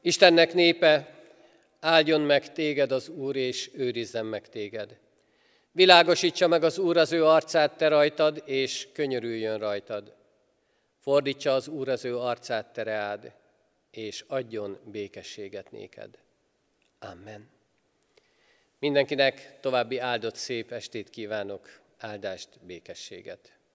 Istennek 0.00 0.54
népe, 0.54 1.14
áldjon 1.80 2.20
meg 2.20 2.52
téged 2.52 2.92
az 2.92 3.08
Úr, 3.08 3.36
és 3.36 3.70
őrizzen 3.74 4.26
meg 4.26 4.48
téged. 4.48 4.98
Világosítsa 5.72 6.48
meg 6.48 6.62
az 6.62 6.78
Úr 6.78 6.96
az 6.96 7.12
ő 7.12 7.24
arcát 7.24 7.76
te 7.76 7.88
rajtad, 7.88 8.42
és 8.44 8.88
könyörüljön 8.92 9.58
rajtad. 9.58 10.14
Fordítsa 10.98 11.54
az 11.54 11.68
Úr 11.68 11.88
az 11.88 12.04
ő 12.04 12.18
arcát 12.18 12.72
te 12.72 12.82
reád, 12.82 13.32
és 13.90 14.24
adjon 14.28 14.78
békességet 14.84 15.70
néked. 15.70 16.18
Amen. 16.98 17.50
Mindenkinek 18.78 19.60
további 19.60 19.98
áldott 19.98 20.36
szép 20.36 20.72
estét 20.72 21.10
kívánok, 21.10 21.80
áldást, 21.96 22.48
békességet. 22.60 23.57